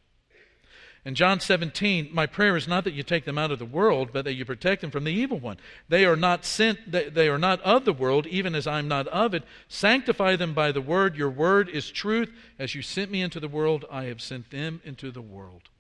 In 1.05 1.15
John 1.15 1.41
17, 1.41 2.11
my 2.13 2.27
prayer 2.27 2.57
is 2.57 2.69
not 2.69 2.85
that 2.85 2.93
you 2.93 3.03
take 3.03 3.25
them 3.25 3.39
out 3.39 3.51
of 3.51 3.59
the 3.59 3.65
world, 3.65 4.11
but 4.13 4.27
that 4.27 4.35
you 4.35 4.45
protect 4.45 4.83
them 4.83 4.91
from 4.91 5.05
the 5.05 5.13
evil 5.13 5.39
one. 5.41 5.57
They 5.89 6.05
are 6.05 6.17
not 6.17 6.45
sent, 6.45 6.93
they 6.93 7.29
are 7.29 7.39
not 7.39 7.61
of 7.63 7.87
the 7.87 7.93
world, 7.93 8.27
even 8.27 8.55
as 8.55 8.67
I'm 8.67 8.87
not 8.87 9.09
of 9.09 9.33
it. 9.33 9.45
Sanctify 9.69 10.37
them 10.37 10.53
by 10.53 10.73
the 10.73 10.83
word. 10.83 11.17
Your 11.17 11.31
word 11.31 11.71
is 11.71 11.91
truth. 11.91 12.31
As 12.59 12.75
you 12.75 12.83
sent 12.83 13.11
me 13.11 13.23
into 13.23 13.41
the 13.41 13.49
world, 13.49 13.87
I 13.91 14.05
have 14.05 14.21
sent 14.21 14.51
them 14.51 14.83
into 14.85 15.11
the 15.11 15.23
world. 15.23 15.71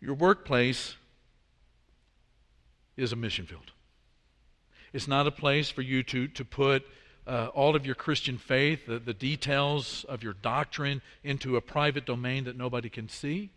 Your 0.00 0.14
workplace 0.14 0.94
is 2.96 3.12
a 3.12 3.16
mission 3.16 3.44
field. 3.44 3.72
It's 4.94 5.08
not 5.08 5.26
a 5.26 5.30
place 5.30 5.68
for 5.68 5.82
you 5.82 6.02
to, 6.04 6.28
to 6.28 6.44
put 6.46 6.86
uh, 7.26 7.48
all 7.54 7.74
of 7.74 7.84
your 7.84 7.94
Christian 7.94 8.38
faith, 8.38 8.86
the, 8.86 8.98
the 8.98 9.14
details 9.14 10.04
of 10.08 10.22
your 10.22 10.34
doctrine, 10.34 11.02
into 11.24 11.56
a 11.56 11.60
private 11.60 12.06
domain 12.06 12.44
that 12.44 12.56
nobody 12.56 12.88
can 12.88 13.08
see. 13.08 13.50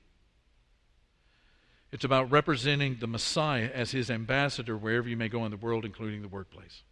It's 1.92 2.04
about 2.04 2.32
representing 2.32 2.98
the 3.00 3.08
Messiah 3.08 3.70
as 3.74 3.92
his 3.92 4.12
ambassador 4.12 4.78
wherever 4.78 5.10
you 5.10 5.18
may 5.18 5.30
go 5.30 5.46
in 5.46 5.52
the 5.52 5.58
world, 5.58 5.86
including 5.86 6.22
the 6.22 6.28
workplace. 6.28 6.84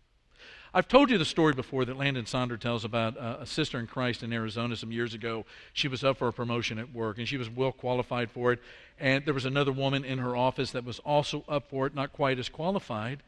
I've 0.73 0.87
told 0.87 1.09
you 1.09 1.17
the 1.17 1.25
story 1.25 1.53
before 1.53 1.85
that 1.85 1.97
Landon 1.97 2.25
Saunders 2.25 2.59
tells 2.59 2.83
about 2.83 3.17
uh, 3.17 3.37
a 3.39 3.45
sister 3.45 3.79
in 3.79 3.87
Christ 3.87 4.21
in 4.21 4.33
Arizona 4.33 4.75
some 4.75 4.91
years 4.91 5.13
ago. 5.13 5.45
She 5.73 5.87
was 5.87 6.03
up 6.03 6.17
for 6.17 6.27
a 6.27 6.33
promotion 6.33 6.77
at 6.77 6.93
work, 6.93 7.17
and 7.17 7.27
she 7.27 7.37
was 7.37 7.49
well 7.49 7.71
qualified 7.71 8.29
for 8.29 8.51
it. 8.51 8.59
And 8.99 9.25
there 9.25 9.33
was 9.33 9.45
another 9.45 9.71
woman 9.71 10.03
in 10.03 10.19
her 10.19 10.35
office 10.35 10.71
that 10.71 10.83
was 10.83 10.99
also 10.99 11.43
up 11.47 11.69
for 11.69 11.87
it, 11.87 11.95
not 11.95 12.11
quite 12.11 12.37
as 12.37 12.49
qualified 12.49 13.23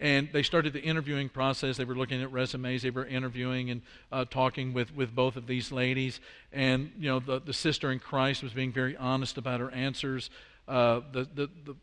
and 0.00 0.28
they 0.32 0.42
started 0.42 0.72
the 0.72 0.82
interviewing 0.82 1.28
process. 1.28 1.76
They 1.76 1.84
were 1.84 1.96
looking 1.96 2.22
at 2.22 2.30
resumes. 2.30 2.82
They 2.82 2.90
were 2.90 3.06
interviewing 3.06 3.70
and 3.70 3.82
uh, 4.12 4.24
talking 4.24 4.72
with, 4.72 4.94
with 4.94 5.14
both 5.14 5.36
of 5.36 5.46
these 5.46 5.72
ladies. 5.72 6.20
And, 6.52 6.92
you 6.98 7.08
know, 7.08 7.18
the, 7.18 7.40
the 7.40 7.52
sister 7.52 7.90
in 7.90 7.98
Christ 7.98 8.42
was 8.42 8.52
being 8.52 8.72
very 8.72 8.96
honest 8.96 9.38
about 9.38 9.60
her 9.60 9.70
answers. 9.70 10.30
Uh, 10.68 11.00
the, 11.12 11.28
the, 11.34 11.50
the, 11.64 11.76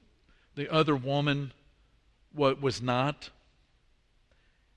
the 0.56 0.73
other 0.73 0.95
woman 0.95 1.51
what 2.34 2.62
was 2.62 2.82
not. 2.82 3.30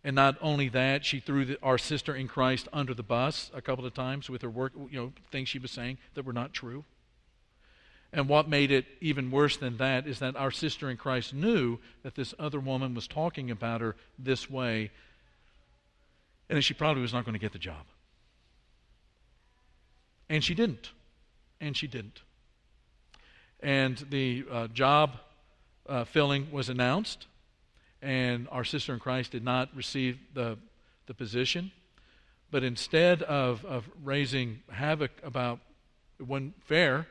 And 0.05 0.15
not 0.15 0.37
only 0.41 0.69
that, 0.71 1.05
she 1.05 1.21
threw 1.21 1.45
the, 1.45 1.59
our 1.63 1.79
sister 1.79 2.15
in 2.15 2.29
Christ 2.29 2.69
under 2.73 2.95
the 2.95 3.03
bus 3.03 3.51
a 3.55 3.61
couple 3.61 3.85
of 3.85 3.95
times 3.95 4.31
with 4.31 4.43
her 4.43 4.51
work, 4.51 4.73
you 4.91 4.99
know, 4.99 5.13
things 5.31 5.49
she 5.49 5.59
was 5.59 5.71
saying 5.71 5.99
that 6.15 6.25
were 6.25 6.33
not 6.33 6.53
true. 6.53 6.85
And 8.13 8.29
what 8.29 8.49
made 8.49 8.71
it 8.71 8.87
even 9.01 9.31
worse 9.31 9.57
than 9.59 9.77
that 9.77 10.07
is 10.07 10.19
that 10.21 10.35
our 10.35 10.51
sister 10.51 10.89
in 10.89 10.97
Christ 10.97 11.35
knew 11.35 11.79
that 12.03 12.15
this 12.15 12.35
other 12.39 12.59
woman 12.59 12.95
was 12.95 13.07
talking 13.07 13.51
about 13.51 13.81
her 13.81 13.97
this 14.19 14.49
way, 14.49 14.91
and 16.49 16.57
that 16.57 16.63
she 16.63 16.73
probably 16.73 17.03
was 17.03 17.13
not 17.13 17.25
going 17.25 17.35
to 17.35 17.39
get 17.39 17.53
the 17.53 17.59
job. 17.59 17.85
And 20.31 20.43
she 20.43 20.55
didn't. 20.55 20.91
And 21.61 21.77
she 21.77 21.87
didn't. 21.87 22.23
And 23.61 23.99
the 24.11 24.45
uh, 24.51 24.69
job 24.69 25.19
uh, 25.89 26.05
filling 26.05 26.51
was 26.51 26.69
announced, 26.69 27.27
and 28.01 28.49
our 28.51 28.65
sister 28.65 28.95
in 28.95 29.01
Christ 29.01 29.33
did 29.33 29.45
not 29.45 29.69
receive 29.75 30.19
the, 30.33 30.57
the 31.07 31.15
position. 31.15 31.73
But 32.51 32.65
instead 32.65 33.23
of, 33.23 33.65
of 33.67 33.89
raising 34.03 34.61
havoc 34.71 35.11
about 35.23 35.59
it 36.19 36.27
wasn't 36.27 36.55
fair, 36.65 37.07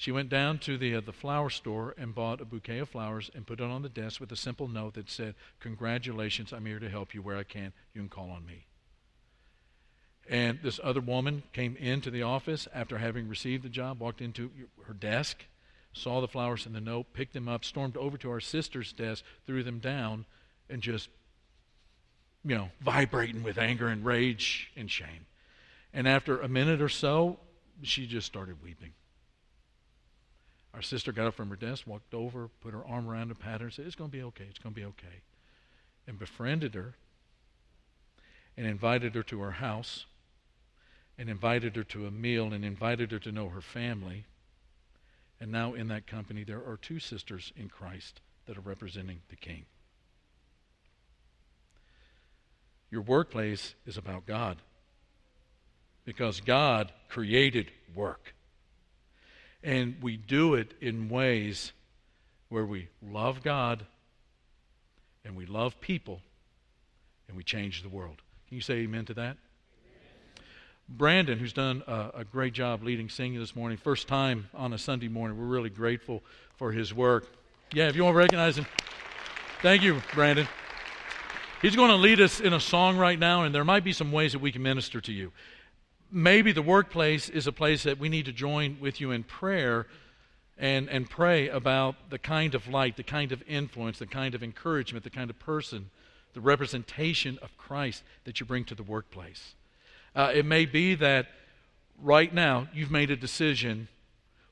she 0.00 0.10
went 0.10 0.30
down 0.30 0.56
to 0.60 0.78
the, 0.78 0.94
uh, 0.94 1.02
the 1.02 1.12
flower 1.12 1.50
store 1.50 1.94
and 1.98 2.14
bought 2.14 2.40
a 2.40 2.46
bouquet 2.46 2.78
of 2.78 2.88
flowers 2.88 3.30
and 3.34 3.46
put 3.46 3.60
it 3.60 3.64
on 3.64 3.82
the 3.82 3.88
desk 3.90 4.18
with 4.18 4.32
a 4.32 4.36
simple 4.36 4.66
note 4.66 4.94
that 4.94 5.10
said, 5.10 5.34
Congratulations, 5.60 6.54
I'm 6.54 6.64
here 6.64 6.78
to 6.78 6.88
help 6.88 7.12
you 7.12 7.20
where 7.20 7.36
I 7.36 7.42
can. 7.42 7.74
You 7.92 8.00
can 8.00 8.08
call 8.08 8.30
on 8.30 8.46
me. 8.46 8.64
And 10.26 10.58
this 10.62 10.80
other 10.82 11.02
woman 11.02 11.42
came 11.52 11.76
into 11.76 12.10
the 12.10 12.22
office 12.22 12.66
after 12.72 12.96
having 12.96 13.28
received 13.28 13.62
the 13.62 13.68
job, 13.68 14.00
walked 14.00 14.22
into 14.22 14.50
her 14.86 14.94
desk, 14.94 15.44
saw 15.92 16.22
the 16.22 16.28
flowers 16.28 16.64
in 16.64 16.72
the 16.72 16.80
note, 16.80 17.12
picked 17.12 17.34
them 17.34 17.46
up, 17.46 17.62
stormed 17.62 17.98
over 17.98 18.16
to 18.16 18.30
our 18.30 18.40
sister's 18.40 18.94
desk, 18.94 19.22
threw 19.46 19.62
them 19.62 19.80
down, 19.80 20.24
and 20.70 20.80
just, 20.80 21.10
you 22.42 22.56
know, 22.56 22.70
vibrating 22.80 23.42
with 23.42 23.58
anger 23.58 23.88
and 23.88 24.02
rage 24.02 24.72
and 24.76 24.90
shame. 24.90 25.26
And 25.92 26.08
after 26.08 26.40
a 26.40 26.48
minute 26.48 26.80
or 26.80 26.88
so, 26.88 27.38
she 27.82 28.06
just 28.06 28.26
started 28.26 28.62
weeping. 28.62 28.94
Our 30.74 30.82
sister 30.82 31.12
got 31.12 31.26
up 31.26 31.34
from 31.34 31.50
her 31.50 31.56
desk, 31.56 31.86
walked 31.86 32.14
over, 32.14 32.48
put 32.60 32.74
her 32.74 32.84
arm 32.86 33.08
around 33.08 33.28
her, 33.28 33.34
patted 33.34 33.60
her, 33.60 33.66
and 33.66 33.74
said, 33.74 33.86
It's 33.86 33.96
going 33.96 34.10
to 34.10 34.16
be 34.16 34.22
okay. 34.22 34.44
It's 34.48 34.58
going 34.58 34.74
to 34.74 34.80
be 34.80 34.86
okay. 34.86 35.22
And 36.06 36.18
befriended 36.18 36.74
her 36.74 36.94
and 38.56 38.66
invited 38.66 39.14
her 39.14 39.22
to 39.24 39.40
her 39.40 39.52
house 39.52 40.06
and 41.18 41.28
invited 41.28 41.76
her 41.76 41.84
to 41.84 42.06
a 42.06 42.10
meal 42.10 42.52
and 42.52 42.64
invited 42.64 43.10
her 43.10 43.18
to 43.18 43.32
know 43.32 43.48
her 43.48 43.60
family. 43.60 44.24
And 45.40 45.50
now 45.50 45.74
in 45.74 45.88
that 45.88 46.06
company, 46.06 46.44
there 46.44 46.58
are 46.58 46.78
two 46.80 46.98
sisters 46.98 47.52
in 47.56 47.68
Christ 47.68 48.20
that 48.46 48.56
are 48.56 48.62
representing 48.62 49.20
the 49.28 49.36
King. 49.36 49.64
Your 52.90 53.02
workplace 53.02 53.74
is 53.86 53.96
about 53.96 54.26
God 54.26 54.58
because 56.04 56.40
God 56.40 56.92
created 57.08 57.70
work. 57.94 58.34
And 59.62 59.96
we 60.00 60.16
do 60.16 60.54
it 60.54 60.72
in 60.80 61.08
ways 61.08 61.72
where 62.48 62.64
we 62.64 62.88
love 63.02 63.42
God 63.42 63.84
and 65.24 65.36
we 65.36 65.46
love 65.46 65.80
people 65.80 66.20
and 67.28 67.36
we 67.36 67.44
change 67.44 67.82
the 67.82 67.88
world. 67.88 68.22
Can 68.48 68.56
you 68.56 68.62
say 68.62 68.74
amen 68.78 69.04
to 69.06 69.14
that? 69.14 69.36
Brandon, 70.88 71.38
who's 71.38 71.52
done 71.52 71.84
a, 71.86 72.10
a, 72.16 72.24
great 72.24 72.52
job 72.52 72.82
leading 72.82 73.08
singing 73.08 73.38
this 73.38 73.54
morning, 73.54 73.78
first 73.78 74.08
time 74.08 74.48
on 74.52 74.72
a 74.72 74.78
Sunday 74.78 75.06
morning. 75.06 75.38
We're 75.38 75.44
really 75.44 75.70
grateful 75.70 76.24
for 76.56 76.72
his 76.72 76.92
work. 76.92 77.30
Yeah, 77.72 77.88
if 77.88 77.94
you 77.94 78.02
want 78.02 78.14
to 78.14 78.18
recognize 78.18 78.58
him, 78.58 78.66
thank 79.62 79.82
you, 79.82 80.02
Brandon. 80.14 80.48
He's 81.62 81.76
going 81.76 81.90
to 81.90 81.96
lead 81.96 82.20
us 82.20 82.40
in 82.40 82.54
a 82.54 82.58
song 82.58 82.96
right 82.96 83.18
now, 83.18 83.44
and 83.44 83.54
there 83.54 83.64
might 83.64 83.84
be 83.84 83.92
some 83.92 84.10
ways 84.10 84.32
that 84.32 84.40
we 84.40 84.50
can 84.50 84.62
minister 84.62 85.00
to 85.02 85.12
you 85.12 85.30
maybe 86.10 86.52
the 86.52 86.62
workplace 86.62 87.28
is 87.28 87.46
a 87.46 87.52
place 87.52 87.82
that 87.84 87.98
we 87.98 88.08
need 88.08 88.26
to 88.26 88.32
join 88.32 88.78
with 88.80 89.00
you 89.00 89.10
in 89.10 89.22
prayer 89.22 89.86
and, 90.58 90.88
and 90.88 91.08
pray 91.08 91.48
about 91.48 92.10
the 92.10 92.18
kind 92.18 92.54
of 92.54 92.68
light, 92.68 92.96
the 92.96 93.02
kind 93.02 93.32
of 93.32 93.42
influence, 93.46 93.98
the 93.98 94.06
kind 94.06 94.34
of 94.34 94.42
encouragement, 94.42 95.04
the 95.04 95.10
kind 95.10 95.30
of 95.30 95.38
person, 95.38 95.90
the 96.34 96.40
representation 96.40 97.38
of 97.42 97.56
Christ 97.56 98.02
that 98.24 98.40
you 98.40 98.46
bring 98.46 98.64
to 98.66 98.74
the 98.74 98.82
workplace. 98.82 99.54
Uh, 100.14 100.32
it 100.34 100.44
may 100.44 100.66
be 100.66 100.94
that 100.96 101.28
right 102.02 102.32
now 102.32 102.68
you've 102.74 102.90
made 102.90 103.10
a 103.10 103.16
decision 103.16 103.88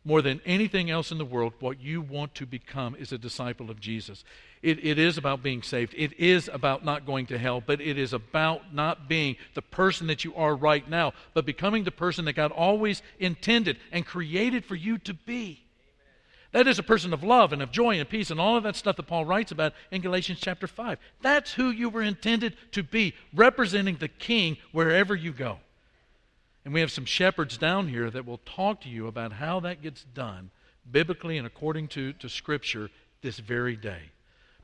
more 0.04 0.22
than 0.22 0.40
anything 0.46 0.90
else 0.90 1.10
in 1.10 1.18
the 1.18 1.24
world, 1.24 1.52
what 1.60 1.80
you 1.80 2.00
want 2.00 2.34
to 2.36 2.46
become 2.46 2.96
is 2.96 3.12
a 3.12 3.18
disciple 3.18 3.70
of 3.70 3.80
Jesus. 3.80 4.24
It, 4.62 4.84
it 4.84 4.98
is 4.98 5.18
about 5.18 5.42
being 5.42 5.62
saved. 5.62 5.94
It 5.96 6.18
is 6.18 6.48
about 6.52 6.84
not 6.84 7.06
going 7.06 7.26
to 7.26 7.38
hell, 7.38 7.62
but 7.64 7.80
it 7.80 7.98
is 7.98 8.12
about 8.12 8.74
not 8.74 9.08
being 9.08 9.36
the 9.54 9.62
person 9.62 10.06
that 10.06 10.24
you 10.24 10.34
are 10.34 10.54
right 10.54 10.88
now, 10.88 11.12
but 11.34 11.46
becoming 11.46 11.84
the 11.84 11.90
person 11.90 12.24
that 12.24 12.34
God 12.34 12.52
always 12.52 13.02
intended 13.18 13.78
and 13.92 14.06
created 14.06 14.64
for 14.64 14.74
you 14.74 14.98
to 14.98 15.14
be. 15.14 15.64
That 16.52 16.66
is 16.66 16.78
a 16.78 16.82
person 16.82 17.12
of 17.12 17.22
love 17.22 17.52
and 17.52 17.60
of 17.60 17.70
joy 17.70 17.98
and 17.98 18.08
peace 18.08 18.30
and 18.30 18.40
all 18.40 18.56
of 18.56 18.62
that 18.62 18.76
stuff 18.76 18.96
that 18.96 19.06
Paul 19.06 19.26
writes 19.26 19.52
about 19.52 19.74
in 19.90 20.00
Galatians 20.00 20.40
chapter 20.40 20.66
5. 20.66 20.98
That's 21.20 21.52
who 21.52 21.70
you 21.70 21.90
were 21.90 22.02
intended 22.02 22.56
to 22.72 22.82
be, 22.82 23.14
representing 23.34 23.96
the 23.96 24.08
King 24.08 24.56
wherever 24.72 25.14
you 25.14 25.32
go. 25.32 25.58
And 26.68 26.74
we 26.74 26.82
have 26.82 26.92
some 26.92 27.06
shepherds 27.06 27.56
down 27.56 27.88
here 27.88 28.10
that 28.10 28.26
will 28.26 28.42
talk 28.44 28.82
to 28.82 28.90
you 28.90 29.06
about 29.06 29.32
how 29.32 29.58
that 29.60 29.80
gets 29.80 30.04
done 30.04 30.50
biblically 30.92 31.38
and 31.38 31.46
according 31.46 31.88
to, 31.88 32.12
to 32.12 32.28
Scripture 32.28 32.90
this 33.22 33.38
very 33.38 33.74
day. 33.74 34.10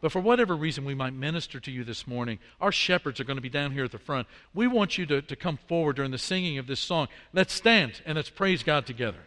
But 0.02 0.12
for 0.12 0.20
whatever 0.20 0.54
reason 0.54 0.84
we 0.84 0.94
might 0.94 1.14
minister 1.14 1.60
to 1.60 1.70
you 1.70 1.82
this 1.82 2.06
morning, 2.06 2.40
our 2.60 2.70
shepherds 2.70 3.20
are 3.20 3.24
going 3.24 3.38
to 3.38 3.40
be 3.40 3.48
down 3.48 3.72
here 3.72 3.86
at 3.86 3.90
the 3.90 3.96
front. 3.96 4.28
We 4.52 4.66
want 4.66 4.98
you 4.98 5.06
to, 5.06 5.22
to 5.22 5.34
come 5.34 5.58
forward 5.66 5.96
during 5.96 6.10
the 6.10 6.18
singing 6.18 6.58
of 6.58 6.66
this 6.66 6.78
song. 6.78 7.08
Let's 7.32 7.54
stand 7.54 8.02
and 8.04 8.16
let's 8.16 8.28
praise 8.28 8.62
God 8.62 8.84
together. 8.84 9.20